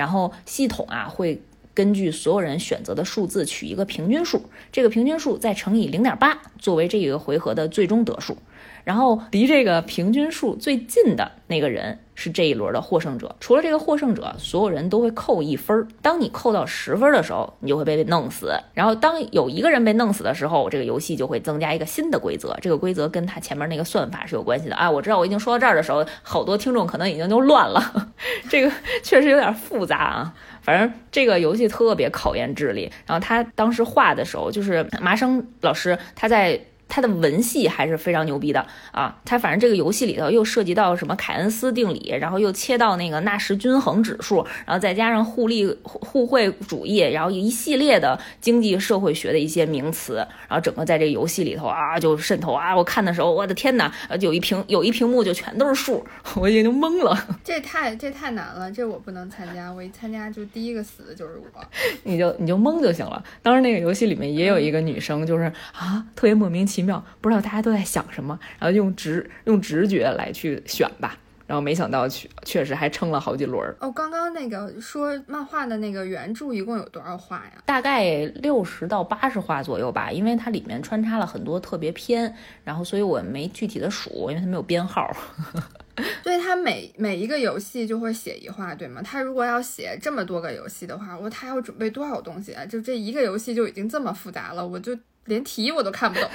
[0.00, 1.38] 然后系统啊会
[1.80, 8.36] 根据所有人选择的数字取一个平均数，这个平均数再乘以零点八作为这一个回合的最终得数。
[8.84, 13.34] 然后离这个平均数最近的那个人是这一轮的获胜者。
[13.40, 15.86] 除了这个获胜者，所有人都会扣一分儿。
[16.02, 18.52] 当你扣到十分的时候，你就会被弄死。
[18.74, 22.56] 然后当有一个人被弄死的时候，这个游戏就会增加一个新的规则。
[22.60, 24.90] 这个规则跟他前面那个算法是有关系的啊。
[24.90, 28.12] 我知道我已经说到这儿的时候，好多听众可能已经就乱了。
[28.50, 28.70] 这个
[29.02, 30.34] 确实有点复杂啊。
[30.62, 32.90] 反正这个游戏特别考验智力。
[33.06, 36.60] 然后他当时画的时候，就是麻生老师他在。
[36.90, 39.16] 它的文系还是非常牛逼的啊！
[39.24, 50.16] 它反正这个游戏里头又涉及到什么凯恩斯定理，然后又切到那个纳什均衡指数，然后再加上互利互惠主义，然后一系列的经济社会学的一些名词，
[50.48, 52.76] 然后整个在这个游戏里头啊就渗透啊！
[52.76, 56.04] 我看的时候，我的天哪，有一屏有一屏幕就全都是数，
[56.36, 57.16] 我已经懵了。
[57.44, 61.60] 这太这太难了，这我不能参加，我一参加就第一个死的就是我。
[62.02, 63.22] 你就你就懵就行了。
[63.42, 66.90] 当时那个游戏里面也有一个女生，就是啊特别莫名其妙。
[66.90, 71.14] 奇妙，不知道大家都在想什么，然后用直用直觉来去选吧，
[71.46, 73.62] 然后没想到确确实还撑了好几轮。
[73.80, 77.62] 哦，刚刚那个说漫画的那个原著一共有多少话呀？
[77.66, 85.14] 大概六十到八十话左右吧，因为它里面穿插了很多特别篇，然后所以我没具体的数，因为它没有编号。
[86.24, 89.02] 所以它每每一个游戏就会写一话，对吗？
[89.02, 92.64] 他如果要写这么多个游戏的话，我他要准备多少东西啊？
[92.64, 94.96] 就这一个游戏就已经这么复杂了，我就。
[95.26, 96.28] 连题我都看不懂，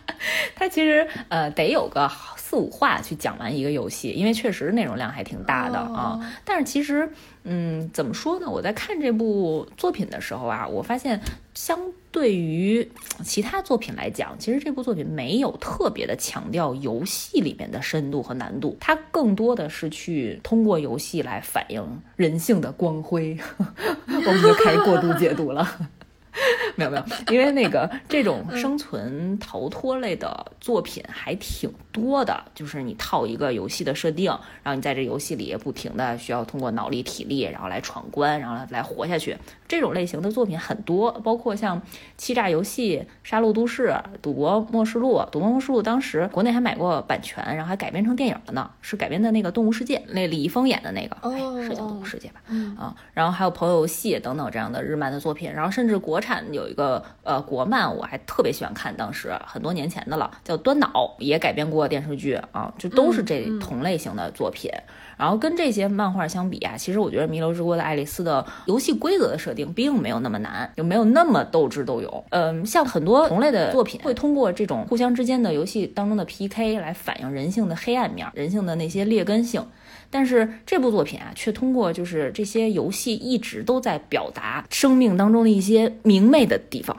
[0.54, 6.18] 它其实呃得有个四五话去讲完一个游戏，因为确实内容量还挺大的啊。
[6.44, 7.10] 但是其实
[7.44, 8.48] 嗯怎么说呢？
[8.48, 11.20] 我在看这部作品的时候啊，我发现
[11.52, 11.78] 相
[12.10, 12.90] 对于
[13.22, 23.36] 其他作品来讲，其实这部作品没有特别的强调游戏里面的深度和难度，它更多的是去通过游戏来反映人性的光辉。
[24.08, 25.68] 我们就开始过度解读了。
[26.76, 34.30] 没有没有，因为那个这种生存逃脱类的作品还挺多的，就是你套一个游戏的设定，
[34.62, 39.36] 然后你在这游戏里不停的需要通过脑力、体力，然后来闯关，然后来活下去。
[39.66, 41.80] 这种类型的作品很多，包括像
[42.16, 45.22] 欺诈游戏、杀戮都市、赌博末世录。
[45.30, 51.16] 赌博末世录当时国内还买过版权，然后还改编成电影了呢，是改编的那个动物世界，那李易峰演的那个，
[51.62, 52.40] 是叫动物世界吧？
[52.78, 64.70] 啊，然后还有朋友游戏等等这样的日漫的作品，然后甚至国产有一个呃国漫，我还特别喜欢看，当时很多年前的了，叫端脑，也改编过电视剧啊，就都是这同类型的作品。
[65.18, 69.58] 然后跟这些漫画相比啊，其实我觉得《弥留之国的爱丽丝》的游戏规则的设定。
[69.58, 72.24] 定并没有那么难，就没有那么斗智斗勇。
[72.30, 79.66] 嗯，像很多同类的作品会通过这种互相之间的游戏当中的 PK 来反映人性的黑暗面，人性的那些劣根性。
[80.10, 86.96] 但是这部作品啊，却通过就是这些游戏一直都在表达生命当中的一些明媚的地方，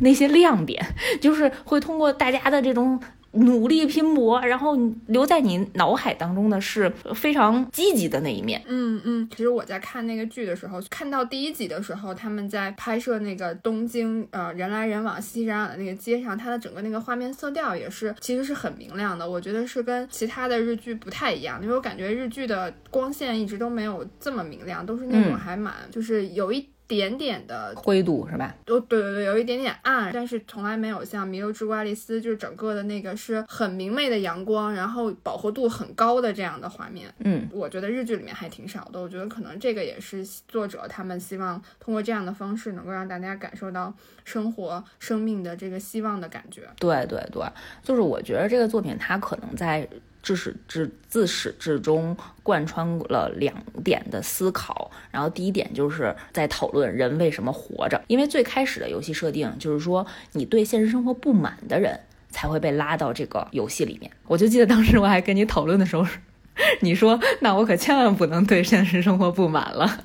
[0.00, 0.84] 那些亮点，
[1.20, 3.00] 就是会通过大家的这种。
[3.36, 4.76] 努力拼搏，然后
[5.06, 8.62] 留在你脑海当中的是非常积极的那一面。
[8.66, 19.28] 嗯嗯，其实我在看那个剧的时候，看到第一集的时候，他们在拍摄那个东京呃人来人往、熙熙攘攘的那个街上，它的整个那个画面色调也是其实是很明亮的。
[19.28, 26.66] 我觉得是跟其他的日剧不太一样，因为我感觉日剧的光线一直都没有这么明亮，都是那种还蛮就是有一。
[26.88, 28.54] 点点的灰度是吧？
[28.66, 37.12] 哦，对对对，有一点点暗，但是从来没有像《弥留之国爱丽丝》就是整个的那个是很明媚的阳光，然后饱和度很高的这样的画面。
[37.18, 39.00] 嗯，我觉得日剧里面还挺少的。
[39.00, 43.92] 我觉得可能这个也是作者他们希望通过这样的方式，能够让大家感受到
[44.24, 46.62] 生活、生命的这个希望的感觉。
[46.78, 47.42] 对对对，
[47.82, 49.88] 就是我觉得这个作品它可能在。
[50.26, 53.54] 至始至自始至终贯穿了两
[53.84, 64.10] 点的思考，然后第一点就是在讨论人为什么活着，因为最开始的游戏设定就是说，你对现实生活不满的人才会被拉到这个游戏里面。
[64.26, 66.04] 我就记得当时我还跟你讨论的时候，
[66.82, 70.04] 你说那我可千万不能对现实生活不满了。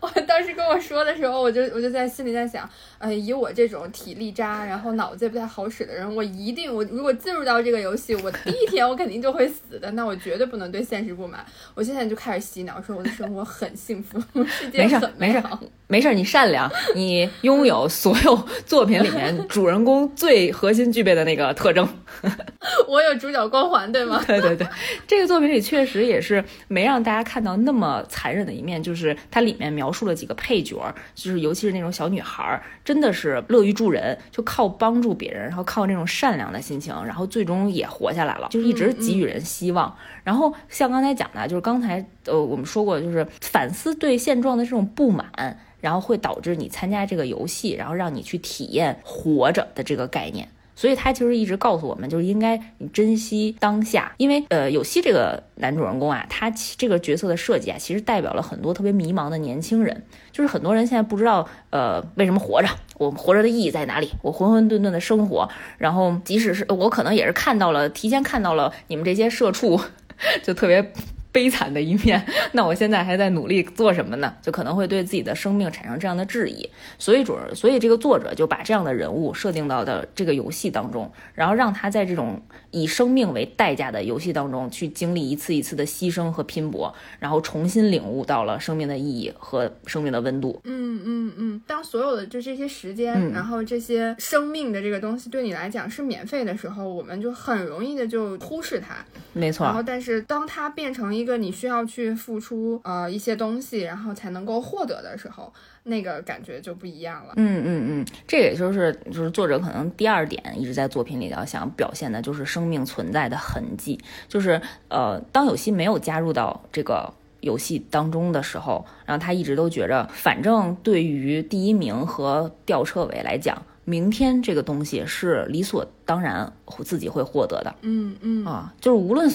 [0.00, 9.90] 我当时跟我说的时候，我就我就在心里在想，呃，以我这种体力渣，然后脑子也不太好使的人，我一定，我如果进入到这个游戏，我第一天我肯定就会死的。
[9.92, 11.44] 那我绝对不能对现实不满。
[11.74, 15.60] 我现在就开始洗脑，说我的生活很幸福，世界很美好。
[15.86, 21.88] 没事，你善良，你拥有所有作品里面主人公最核心具备的那个特征。
[22.86, 24.22] 我有主角光环，对吗？
[24.26, 24.66] 对对对，
[25.08, 39.96] 这个作品里确实也是没让大家看到那么残忍的一面，就是它里面描述了几个配角，就是尤其是那种小女孩，真的是乐于助人，就靠帮助别人，然后靠那种善良的心情，然后最终也活下来了，就是一直给予人希望。
[40.24, 45.58] 然后像刚才讲的，就是刚才呃我们说过，就是反思对现状的这种不满。
[45.80, 50.46] 然后会导致你参加这个游戏，然后让你去体验活着的这个概念。
[50.80, 52.58] 所以他其实一直告诉我们，就是应该
[52.90, 54.10] 珍惜当下。
[54.16, 60.02] 因为呃，有希这个男主人公啊，他这个角色的设计啊，其实代表了很多特别迷茫的年轻人。
[60.32, 64.10] 就是很多人现在不知道呃为什么活着，我活着的意义在哪里？
[64.22, 69.78] 我浑浑沌沌的生活，然后即使是我可能也是看到了，提前看到了你们这些社畜，
[70.42, 70.90] 就特别。
[71.32, 74.34] 悲惨的一面，那我现在还在努力做什么呢？
[74.42, 76.68] 就可能会对自己的生命产生这样的质疑，
[76.98, 90.60] 所以主，所以这个作者就把这样的人物设定到的这个游戏当中，然后让他在这种以生命为代价的游戏当中去经历一次一次的牺牲和拼搏，然后重新领悟到了生命的意义和生命的温度。
[90.64, 98.96] 嗯嗯嗯，当所有的就这些时间，然后这些生命的这个东西对你来讲是免费的时候，我们就很容易的就忽视它。
[99.32, 99.64] 没错。
[99.64, 105.52] 然后，但是当它变成一个你需要去付出呃一些东西，然后才能够获得的时候，
[105.84, 107.34] 那个感觉就不一样了。
[107.36, 113.98] 嗯嗯嗯，这也就是就是作者可能第二点一直在作品里要想表现的就是生命存在的痕迹，
[114.28, 126.52] 就是呃当有希没有加入到这个游戏当中的时候，然后他一直都觉着，反正对于第一名和吊车尾来讲，明天这个东西是理所当然
[126.84, 127.74] 自己会获得的。
[127.82, 129.30] 嗯嗯啊，就是无论。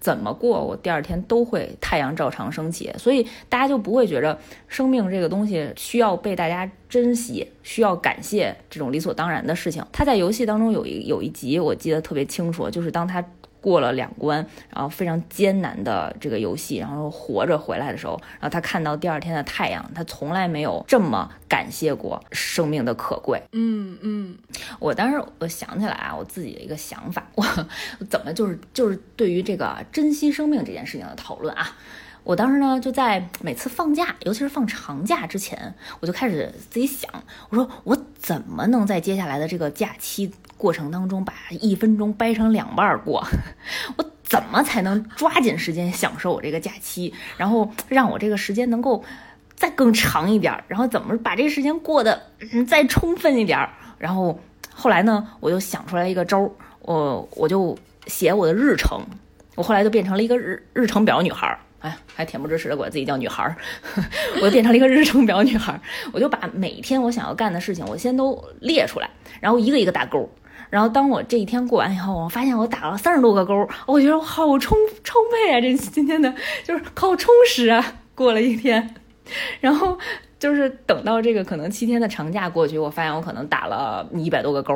[0.00, 9.84] 怎么过，我第二天都会太阳照常升起，所以大家就不会觉着生命这个东西需要被大家珍惜，需要感谢这种理所当然的事情。
[9.92, 13.24] 他在游戏当中有一有一集我记得特别清楚，就是当他。
[13.60, 14.44] 过了两关，
[14.74, 23.42] 然后非常艰难的这个游戏，然后活着回来的时候，然后他看到第二天的太阳，他从来没有这么感谢过生命的可贵。
[23.52, 24.38] 嗯嗯，
[24.78, 27.44] 我当时我想起来啊，我自己的一个想法，我
[28.08, 31.76] 怎么就是就是对于这个珍惜生命这件事情的讨论啊，
[32.24, 37.10] 我当时呢就在每次放假，尤其是放长假之前，我就开始自己想，
[37.50, 40.32] 我说我怎么能在接下来的这个假期。
[40.60, 43.26] 过程当中把一分钟掰成两半过，
[43.96, 49.02] 我怎么才能抓紧时间享受我这个假期，然后让我这个时间能够
[49.56, 52.22] 再更长一点，然后怎么把这个时间过得
[52.68, 53.58] 再充分一点？
[53.98, 54.38] 然后
[54.74, 56.50] 后来呢，我就想出来一个招儿，
[56.82, 59.00] 我我就写我的日程，
[59.54, 63.56] 我后来就变成了一个日日程表女孩儿，哎，还恬不知耻的管自己叫女孩儿，
[64.36, 65.80] 我就变成了一个日程表女孩儿，
[66.12, 70.30] 我就把每天我想要干的事情，我先都列出来，然后一个一个打勾。
[70.70, 75.60] 然后当我这一天过完以后，我发现我打了三十多个勾，我觉得我好充充沛啊！
[75.60, 76.32] 这今天的
[76.64, 78.94] 就是好充实啊，过了一天。
[79.60, 79.98] 然后
[80.38, 84.74] 就是等到这个可能七天的长假过去，我发现我可能打了一百多个勾，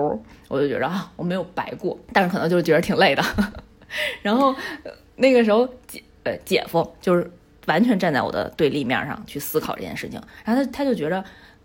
[0.49, 3.23] 我就觉得啊，我没有白过，但是可能就是觉得挺累的。
[4.23, 4.55] 然后
[5.17, 7.31] 那个时候姐呃姐夫就是
[7.67, 11.25] 完全站在我的对立面上去思考这件事情，然后他他就觉得，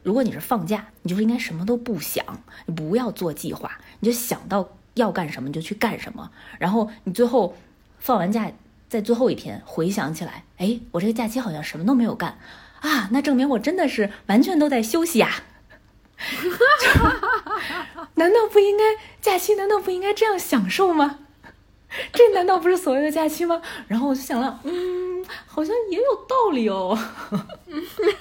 [0.10, 2.26] 如果你是放假，你就应该什么都不想，
[2.66, 7.56] 你不要做计划，你就想到要干什么就去干什么，然后你最后
[8.00, 8.52] 放完假。
[8.90, 12.40] 在最后一天回想起来，哎，我这个假期好像什么都没有干，
[12.80, 15.44] 啊，那证明我真的是完全都在休息呀。
[18.16, 18.84] 难道不应该
[19.22, 19.54] 假期？
[19.54, 21.20] 难道不应该这样享受吗？
[22.14, 23.62] 这难道不是所谓的假期吗？
[23.88, 26.98] 然后我就想了，嗯，好像也有道理哦。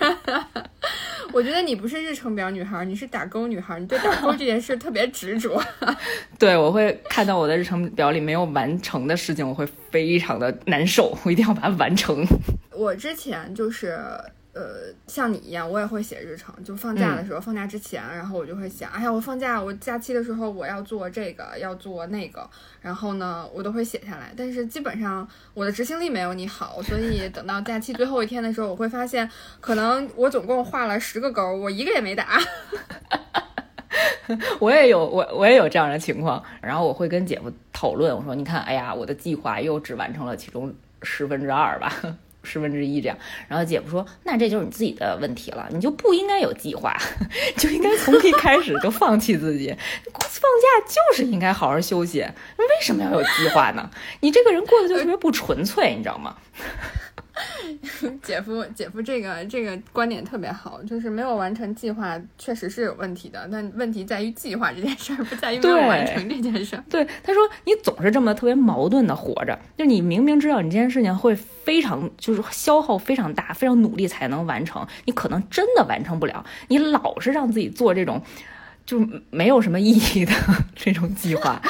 [1.32, 5.62] 我觉得你不是日程表女孩，你是打勾女孩，你对打勾这件事特别执着。
[6.38, 12.24] 对，我会看到我的日程表里没有完成的事情，我会非常的难受，我一定要把它完成。
[12.72, 13.98] 我之前就是。
[14.54, 16.52] 呃，像你一样，我也会写日程。
[16.64, 22.48] 就放假的时候，放假之前，然后我就会想，哎呀，我放假，我假期的时候我要做这个，要做那个，
[22.80, 24.32] 然后呢，我都会写下来。
[24.36, 29.30] 但是基本上我的执行力没有你好，所以等到假期最后一天的时候，我会发现，
[29.60, 32.38] 可能我总共画了十个勾，我一个也没打。
[34.58, 36.42] 我也有，我我也有这样的情况。
[36.60, 41.92] 然后我会跟姐夫讨论，我说，你看，哎呀，我的计划又只完成了其中十分之二吧。
[42.42, 43.18] 十分之一这样，
[43.48, 46.96] 然后姐夫说：“那这就是你自己的问题了，你就不应该有计划，
[47.56, 49.68] 就应该从一开始就放弃自己。
[50.12, 53.90] 公司放假就是应该好好休息，为什么要有计划呢？
[54.20, 56.36] 你这个人过得就特别不纯粹，你知道吗？”
[58.22, 66.84] 姐夫，姐夫，这个这个观点特别好，就是没有完成计划确实是有问题的，但问题在于计划这件事儿，不在于没有完成这件事儿。
[66.90, 78.22] 对，他说你总是这么特别矛盾的活着，就你明明知道你这件事情会非常就是消耗非常大，非常努力才能完成，你可能真的完成不了，你老是让自己做这种
[78.86, 80.32] 就没有什么意义的
[80.74, 81.60] 这种计划，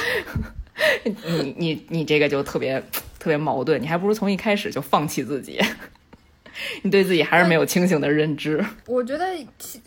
[1.05, 2.83] 你你你这个就特别。
[3.19, 5.61] 特别矛盾，你还不如从一开始就放弃自己。
[6.83, 8.65] 你对自己还是没有清醒的认知。
[8.87, 9.25] 我觉得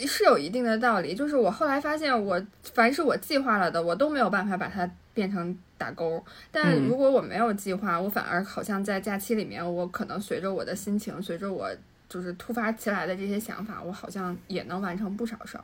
[0.08, 2.42] 是有一定的道理，就是我后来发现，我
[2.74, 6.24] 凡是我计划了的，我都没有办法把它变成打勾。
[6.50, 11.70] 但如果我没有计划，我反而好像在假期里面，我可能随着我的心情，随着我
[12.08, 15.64] 就是突发起来的这些想法，我好像也能完成不少事儿。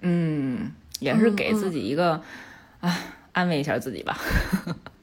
[0.00, 2.20] 嗯，也是给自己一个
[2.80, 2.98] 啊，
[3.30, 4.18] 安慰一下自己吧。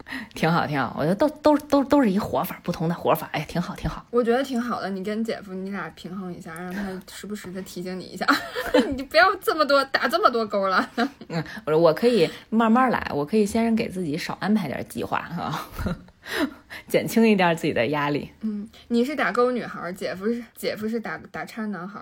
[0.36, 4.06] 挺好，挺好，我觉得都都都都是一活法，不同的活法，哎，挺好，挺好。
[4.12, 6.82] 我觉得挺好的，你跟姐夫你俩平衡一下，让他
[7.12, 8.26] 时不时的提醒你一下，
[8.95, 10.88] 你不要这么多打这么多勾了。
[10.95, 15.68] 嗯，我说我可以慢慢来，我可以先给自己少安排点计划，哈。
[16.88, 18.30] 减轻一点自己的压力。
[18.42, 22.02] 嗯，你是打勾女孩，姐夫是姐夫是打打叉男孩。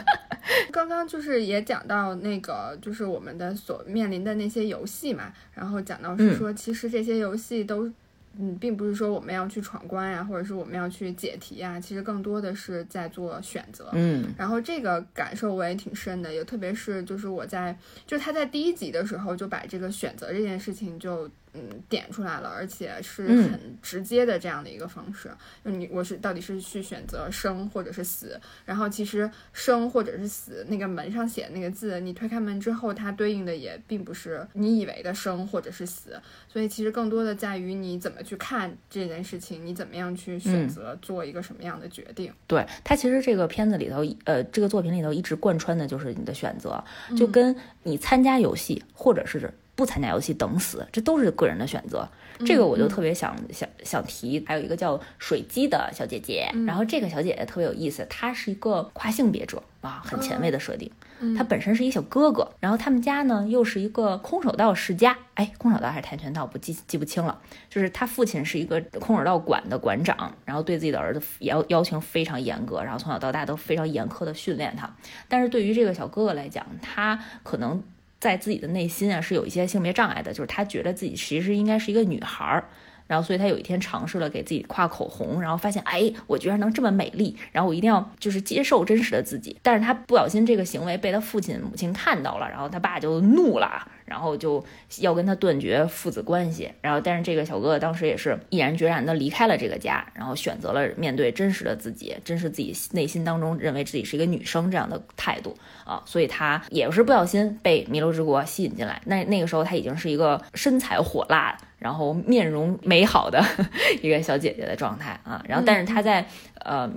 [0.70, 7.90] 刚刚就是也讲到那个，就是我们的所面临的那些游戏嘛，然后讲到是说，其实这些游戏都。
[8.38, 13.88] 嗯，并不是说我们要去闯关呀，或者是我们要去解题呀，其实更多的是在做选择。
[13.94, 17.74] 嗯，然后这个感受我也挺深的，也特别是就是我在，
[18.06, 21.26] 就是他在第一集的时候就把这个选择这件事情就
[21.56, 25.30] 嗯点出来了，而且是很直接的这样的一个方式。
[25.64, 38.22] 就你我是到底是去选择生或者是死，然后其实生或者是死那个门上写的那个字，你推开门之后，它对应的也并不是你以为的生或者是死，所以其实更多的在于你怎么。
[38.26, 42.32] 去看这件事情，你怎么样去选择做一个什么样的决定？
[42.48, 46.82] 对他，其实这个片子里头，呃，这个作品里头一直贯穿的就是你的选择，
[47.16, 47.54] 就跟
[47.84, 52.08] 你参加游戏或者是不参加游戏等死，这都是个人的选择。
[52.44, 60.90] 这个我就特别想想想提，还有一个叫水姬的小姐姐，然后这个小姐姐特别有意思，她是一个跨性别者啊，很前卫的设定。
[61.34, 67.40] 她本身是一小哥哥，然后他们家呢又是一个空手道世家，哎，空手道还是跆拳道，不记记不清了。
[67.70, 74.94] 就是他父亲是一个空手道馆的馆长，然后对自己的儿子要要求非常严格，然后从小到大都非常严苛的训练他。
[75.26, 77.82] 但是对于这个小哥哥来讲，他可能。
[78.18, 82.68] 在自己的内心啊，是有一些性别障碍的，就是他觉得自己其实应该是一个女孩儿。
[83.06, 89.56] 然后，所以他有一天尝试了给自己画口红，然后发现，哎，我居然能这么美丽，然后我一定要就是接受真实的自己。
[89.62, 94.64] 但是他不小心这个行为被他父亲母亲看到了，然后他爸就怒了，然后就
[94.98, 96.70] 要跟他断绝父子关系。
[96.80, 106.02] 然后，但是这个小哥哥当时也是毅然决然的离开了这个家，然后选择了面对真实的自己，真实自己内心当中认为自己是一个女生这样的态度啊。
[106.04, 109.00] 所以他也是不小心被弥留之国吸引进来。
[109.04, 111.56] 那那个时候他已经是一个身材火辣。
[111.86, 113.40] 然后面容美好的
[114.02, 116.26] 一个小姐姐的状态啊，然后但是她在
[116.58, 116.90] 呃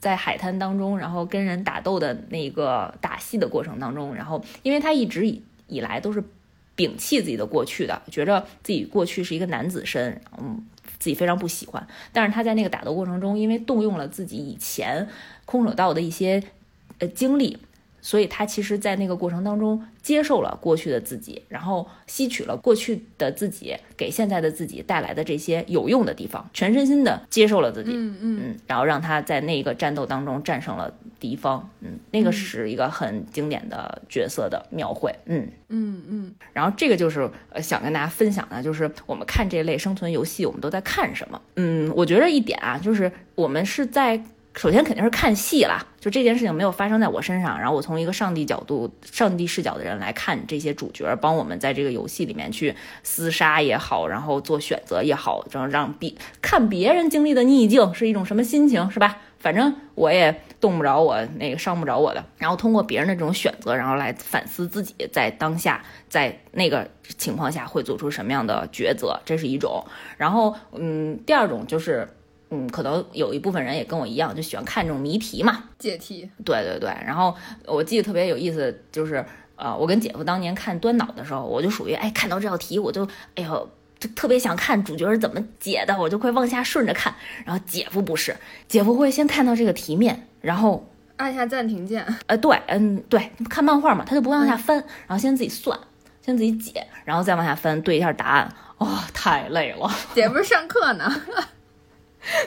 [0.00, 6.20] 在海滩当中，然后跟人打斗的那个打戏的过程当中，然后因为她一直以以来都是
[6.76, 10.66] 摒弃自己的过去的，觉着自己过去是一个男子身，嗯，
[10.98, 11.86] 自己非常不喜欢。
[12.12, 15.06] 但是他在那个打斗过程中，因为动用了自己以前
[15.44, 16.42] 空手道的一些
[16.98, 17.58] 呃经历。
[18.04, 41.40] 所以他其实，在那个过程当中，接受了过去的自己，然后吸取了过去的自己给现在的自己带来的这些有用的地方，全身心的接受了自己，嗯嗯，然后让他在那个战斗当中战胜了敌方，嗯，那个是一个很经典的角色的描绘，嗯嗯嗯，然后这个就是呃想跟大家分享的，就是我们看这类生存游戏，我们都在看什么？
[41.54, 44.20] 嗯，我觉得一点啊，就是我们是在。
[44.54, 59.18] 首先肯定是看戏啦，就这件事情没有发生在我身上，然后我从一个上帝角度、上帝视角的人来看这些主角，帮我们在这个游戏里面去厮杀也好，然后做选择也好，然后让别看别人经历的逆境是一种什么心情，是吧？
[59.38, 69.82] 反正我也动不着我那个伤不着我的，然后通过别人的这种选择，然后来反思自己在当下在那个情况下会做出什么样的抉择，这是一种。
[70.18, 72.06] 然后，嗯，第二种就是。
[72.54, 76.28] 嗯，可能有一部分人也跟我一样，就喜欢看这种谜题嘛，解题。
[76.44, 76.90] 对对对。
[77.04, 77.34] 然后
[77.64, 79.24] 我记得特别有意思，就是
[79.56, 87.14] 呃，我跟姐夫当年看端脑的时候，我就属于哎，看到这道题我就哎呦，就特别想看主角是怎么解的，我就会往下顺着看。
[87.46, 88.36] 然后姐夫不是，
[88.68, 90.86] 姐夫会先看到这个题面，然后
[91.16, 92.04] 按下暂停键。
[92.26, 94.76] 呃，对，嗯，对，看漫画嘛，他就不往下翻，
[95.06, 95.78] 然后先自己算，
[96.20, 98.54] 先自己解，然后再往下翻对一下答案。
[98.78, 99.88] 哇，太累了。
[100.12, 101.10] 姐夫上课呢。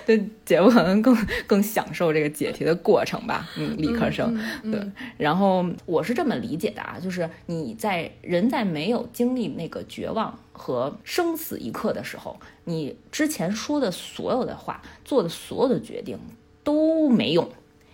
[0.05, 1.15] 对，姐夫可能更
[1.45, 3.49] 更享受这个解题的过程吧。
[3.57, 4.81] 嗯，理科生对。
[5.17, 16.17] 然后我是这么理解的啊，就是你在人在没有经历那个绝望和生死一刻的时候，你之前说的所有的话、做的所有的决定
[16.63, 17.49] 都没用。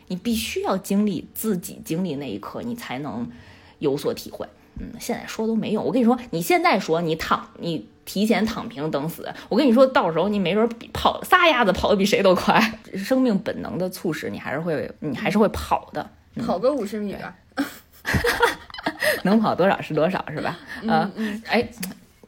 [0.07, 3.31] 你必须要经历自己经历那一刻，你才能
[3.79, 4.45] 有所体会。
[4.81, 5.83] 嗯，现在说都没用。
[5.83, 7.87] 我跟你说，你现在说你躺你。
[8.03, 12.59] 提前躺平等死，我跟你说，到时候你没准比跑撒丫子跑的比谁都快。
[12.97, 16.09] 生命本能的促使你还是会，你还是会跑的，
[16.43, 17.33] 跑个五十米吧，
[19.23, 20.57] 能跑多少是多少，是吧？
[20.81, 21.41] 嗯嗯。
[21.47, 21.65] 哎，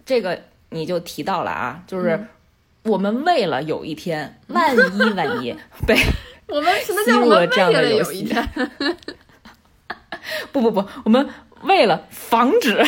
[0.05, 0.39] 这个
[0.69, 2.23] 你就提到了啊，就是
[2.83, 5.53] 我们为了有一天，万一万一
[5.87, 5.97] 被
[6.47, 8.31] 我们什么叫我们这样的游戏？
[10.53, 11.27] 不不不，我们。
[11.63, 12.81] 为了防止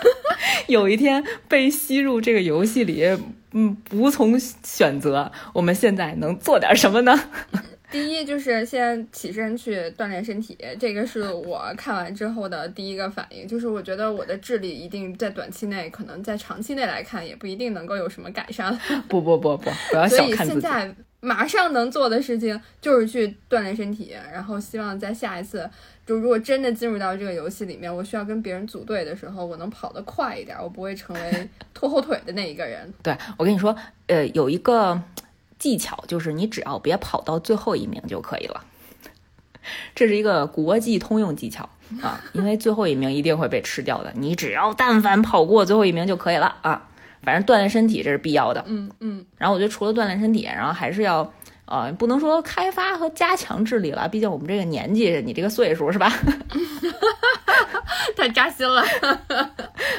[0.68, 3.04] 有一天被吸入这个游戏里，
[3.52, 7.20] 嗯，无从选择，我们现在能做点什么呢？
[7.90, 13.46] 第一就是先起身去锻炼身体，这个是我看完之后的第一个反应。
[13.46, 18.74] 就是我觉得我的智力一定在短期内，可能在长期内来看，也不一定能够有什么改善。
[19.10, 20.60] 不不不不，不要小看自己。
[20.60, 25.68] 所以现在马上能做的事情就是去锻炼身体，然后希望在下一次。
[26.04, 32.92] 就如果真的进入到这个游戏里面，我需要跟别人组队的时候，我能跑得快一点，我不会成为 拖后腿的那一个人。
[33.02, 33.74] 对我跟你说，
[34.08, 35.00] 呃，有一个
[35.58, 38.64] 技巧，就是你只要别跑到最后一名就可以了。
[39.94, 41.68] 这是一个国际通用技巧
[42.02, 44.12] 啊，因为最后一名一定会被吃掉的。
[44.16, 46.88] 你只要但凡跑过最后一名就可以了啊。
[47.22, 48.64] 反正锻炼身体这是必要的。
[48.66, 49.24] 嗯嗯。
[49.38, 51.32] 然后我觉得除了锻炼身体，然后还是要。
[51.72, 56.12] 啊，不能说开发和加强智力了，毕竟我们这个年纪，你这个岁数是吧？
[58.14, 58.84] 太扎心了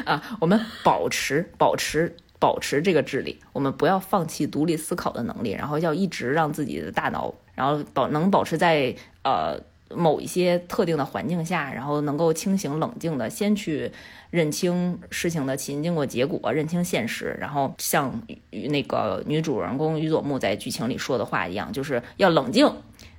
[0.05, 0.21] 啊！
[0.39, 9.59] 我们保持、保持、保持这个智力，我们不要放弃独立思考的能力，然后要一直让自己的大脑，然后保能保持在呃
[9.95, 13.91] 某一些特定的环境下，然后能够清醒冷静的先去。
[14.33, 18.19] 认清事情的起因、经过、结果，认清现实，然后像
[18.49, 22.67] 那个女主人公于佐木在剧情里说的话一样，就是要冷静，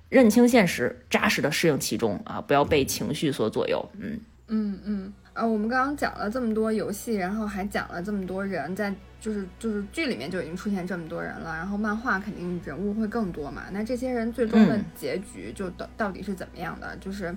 [0.09, 3.89] 认清现实，扎实的适应其中啊，不要被情绪所左右。
[3.97, 4.19] 嗯
[4.49, 16.97] 嗯嗯啊，我们刚刚讲了这么多游戏，然后还讲了这么多人，在就是就是剧里面就已经出现这么多人了，然后漫画肯定人物会更多嘛，那这些人最终的结局就到到底是怎么样的？
[16.97, 17.35] 就是。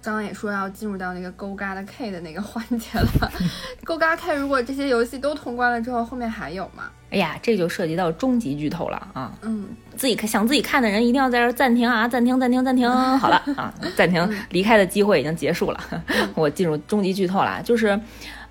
[0.00, 3.32] 刚刚也说要进入到那个勾嘎的 K 的那个环节了，
[3.84, 6.84] 勾嘎 K 如果这些游戏都通关了之后，后面还有吗？
[7.10, 9.32] 哎呀，这就涉及到终极剧透了啊！
[9.42, 12.88] 嗯，自己看想自己看的人一定要在这暂停啊，暂停，暂停，暂停，
[13.18, 15.80] 好了啊，暂停，离开的机会已经结束了，
[16.36, 17.98] 我进入终极剧透了，就是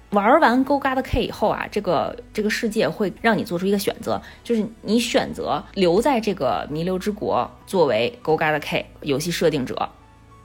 [0.10, 9.88] 玩完勾嘎的 K 以后啊，这个这个世界会让你做出一个选择，就是你选择留在这个弥留之国作为勾嘎的 K 游戏设定者。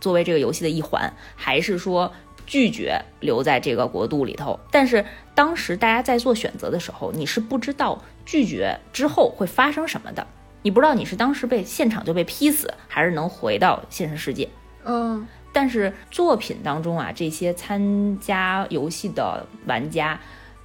[0.03, 2.13] 作为这个游戏的一环，还是说
[2.45, 4.59] 拒绝留在这个国度里头？
[4.71, 5.03] 但是
[5.35, 10.27] 当时大家在做选择的时候，你是不知道拒绝之后会发生什么的。
[10.63, 14.49] 你不知道你是当时被现场就被劈死，还是能回到现实世界。
[14.85, 20.21] 嗯，但是作品当中啊，这些参加游戏的玩家，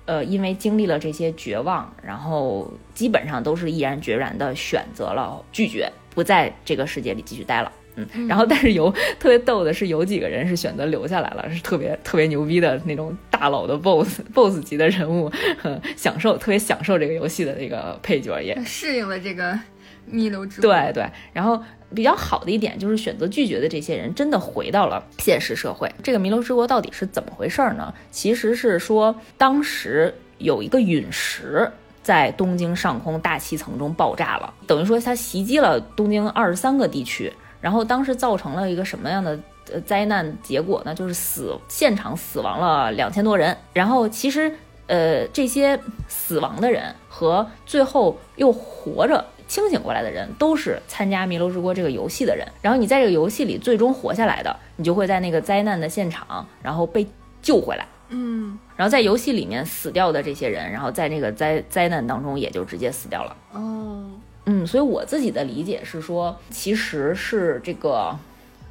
[0.05, 7.71] 呃，因为经历了这些绝望，然后基本上都是毅然决然的选择了拒绝，不在这个世界里继续待了。
[7.97, 8.89] 嗯，然后但是有
[9.19, 15.31] 特别逗的是，有几个人是选择留下来了，是特别特别牛逼的那种大佬的 boss boss 级的人物，
[15.97, 19.59] 享受特别享受这个游戏的那个配角也适应了这个
[20.05, 20.71] 弥留之国。
[20.71, 21.61] 对对，然后
[21.95, 25.91] 比较好的一点就是选择拒绝的这些人真的回到了现实社会。
[26.03, 27.93] 这个弥留之国到底是怎么回事呢？
[28.11, 31.69] 其实是说当时有一个陨石
[32.03, 37.33] 在东京上空大气层中爆炸了，等于说它袭击了东京二十三个地区。
[37.59, 39.37] 然后当时造成了一个什么样的
[39.71, 40.93] 呃灾难结果呢？
[40.93, 43.55] 就是死现场死亡了两千多人。
[43.73, 44.51] 然后其实
[44.87, 52.47] 呃这些死亡的人和最后又活着清醒过来的人，都是参加《弥留之国》这个游戏的人。
[52.61, 57.07] 然后你在这个游戏里最终活下来的，你就会在那个灾难的现场，然后被
[57.41, 57.87] 救回来。
[58.09, 58.59] 嗯。
[58.75, 63.35] 然后在游戏里面死掉的这些人，然后在那个灾灾难当中也就直接死掉了。
[63.53, 64.11] 哦。
[64.49, 68.17] 嗯，所以我自己的理解是说，其实是这个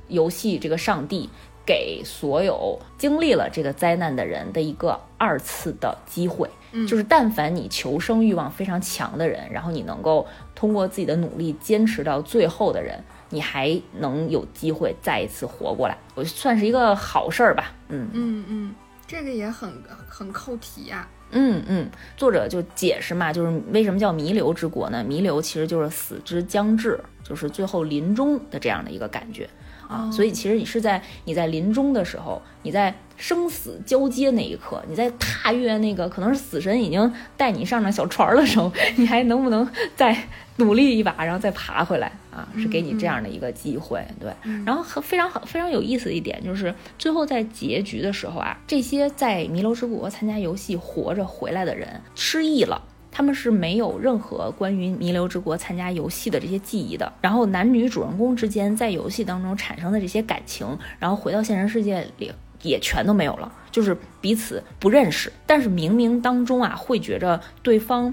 [0.09, 1.29] 游戏这个上帝
[1.67, 6.49] 给所有经历了这个灾难的人的一个二次的机会。
[6.73, 12.99] 嗯，就是但凡你求生欲望非常强的人，然后你能够通过自己的努力坚持到最后的人，
[13.29, 15.99] 你还能有机会再一次活过来。
[16.15, 17.75] 我算是一个好事儿吧。
[17.89, 18.75] 嗯嗯嗯，
[19.07, 19.71] 这个也很
[20.09, 21.07] 很扣题呀。
[21.31, 25.05] 嗯嗯，作者就解释嘛，就是为什么叫弥留之国呢？
[25.05, 29.49] 弥留其实就是死之将至，就是最后临终的这样的一个感觉
[29.89, 30.11] 啊。
[30.11, 40.17] 所以其实你是在你在临终的时候，你在生死交接那一刻，你在踏越那个可能是死神已经带你上了小船的时候，你还能不能再
[40.57, 42.13] 努力一把，然后再爬回来？
[42.31, 44.31] 啊，是给你这样的一个机会，对。
[44.67, 52.83] 然后很非常好、非常有意思的一点就是，最后在结局的时候啊，这些在弥留之国参加游戏活着回来的人失忆了，
[53.17, 57.11] 他们是没有任何关于弥留之国参加游戏的这些记忆的。
[57.23, 62.31] 然后男女主人公之间在游戏当中产生的这些感情，然后回到现实世界里
[62.61, 65.33] 也全都没有了，就是彼此不认识。
[65.47, 68.13] 但是冥冥当中啊，会觉着对方，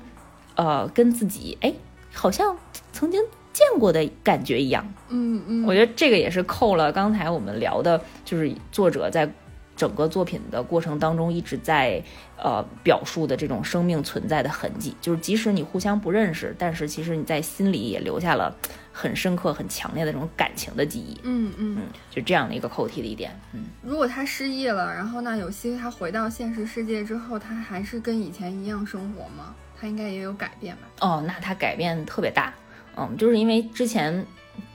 [0.55, 1.73] 呃，跟自己哎，
[2.13, 2.55] 好像
[2.93, 3.21] 曾经。
[3.51, 9.31] 见过的感觉一样，嗯嗯，我觉得这个也是扣了刚才我们聊的，就是作者在
[9.75, 12.01] 整个作品的过程当中一直在
[12.37, 18.55] 呃表述的这种生命存在的痕迹，就是即使你互相不认识，但是其实你在心里也留下了
[18.91, 29.55] 很深刻、很强烈的这种感情的记忆，嗯嗯嗯，就这样的一个扣题的一点，嗯，如果他失忆了，然后呢，有些他回到现实世界之后，他还是跟以前一样生活吗？
[29.79, 30.81] 他应该也有改变吧？
[31.01, 32.53] 哦，那他改变特别大。
[32.95, 34.23] 嗯，就是因为之前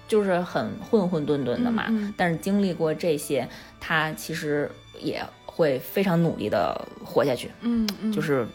[0.07, 1.85] 就是很混混沌沌的嘛，
[2.17, 3.47] 但是经历过这些，
[3.79, 7.51] 他其实也会非常努力的活下去。
[7.61, 8.47] 嗯嗯，就是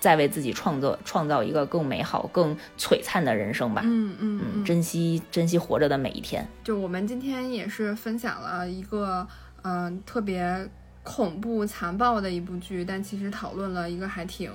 [0.00, 3.82] 再为自己创造创造一个更美好、更璀璨的人生吧。
[3.84, 6.46] 嗯嗯嗯，珍惜珍惜活着的每一天。
[6.62, 9.26] 就我们今天也是分享了一个
[9.62, 10.66] 嗯特别
[11.02, 14.50] 恐怖残暴的一部剧，但其实讨论了一个还挺。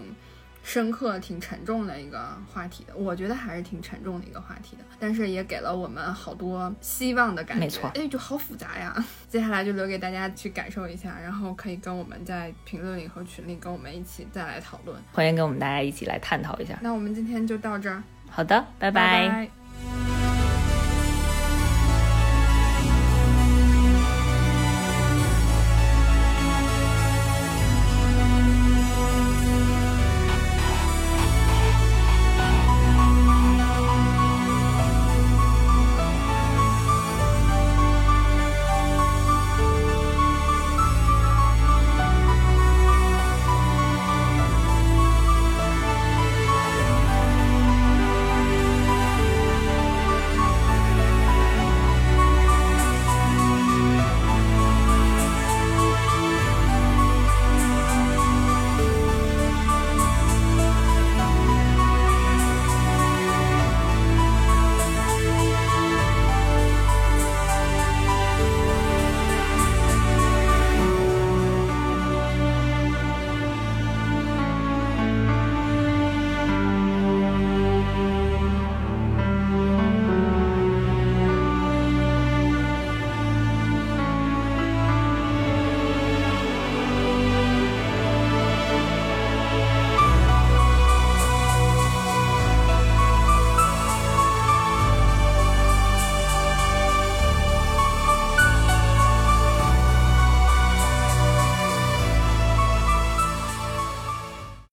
[0.64, 7.65] 深刻、挺沉重的一个话题的，我觉得还是挺沉重的一个话题的，但是也给了我们好多希望的感觉。
[7.65, 8.94] 没错，哎，就好复杂呀。
[9.27, 14.95] 接下来就留给大家去感受一下，然后可以跟我们在评论里和群里跟我们一起再来讨论。
[15.11, 16.77] 欢迎跟我们大家一起来探讨一下。
[16.81, 18.03] 那我们今天就到这儿。
[18.30, 19.59] 好的，拜拜。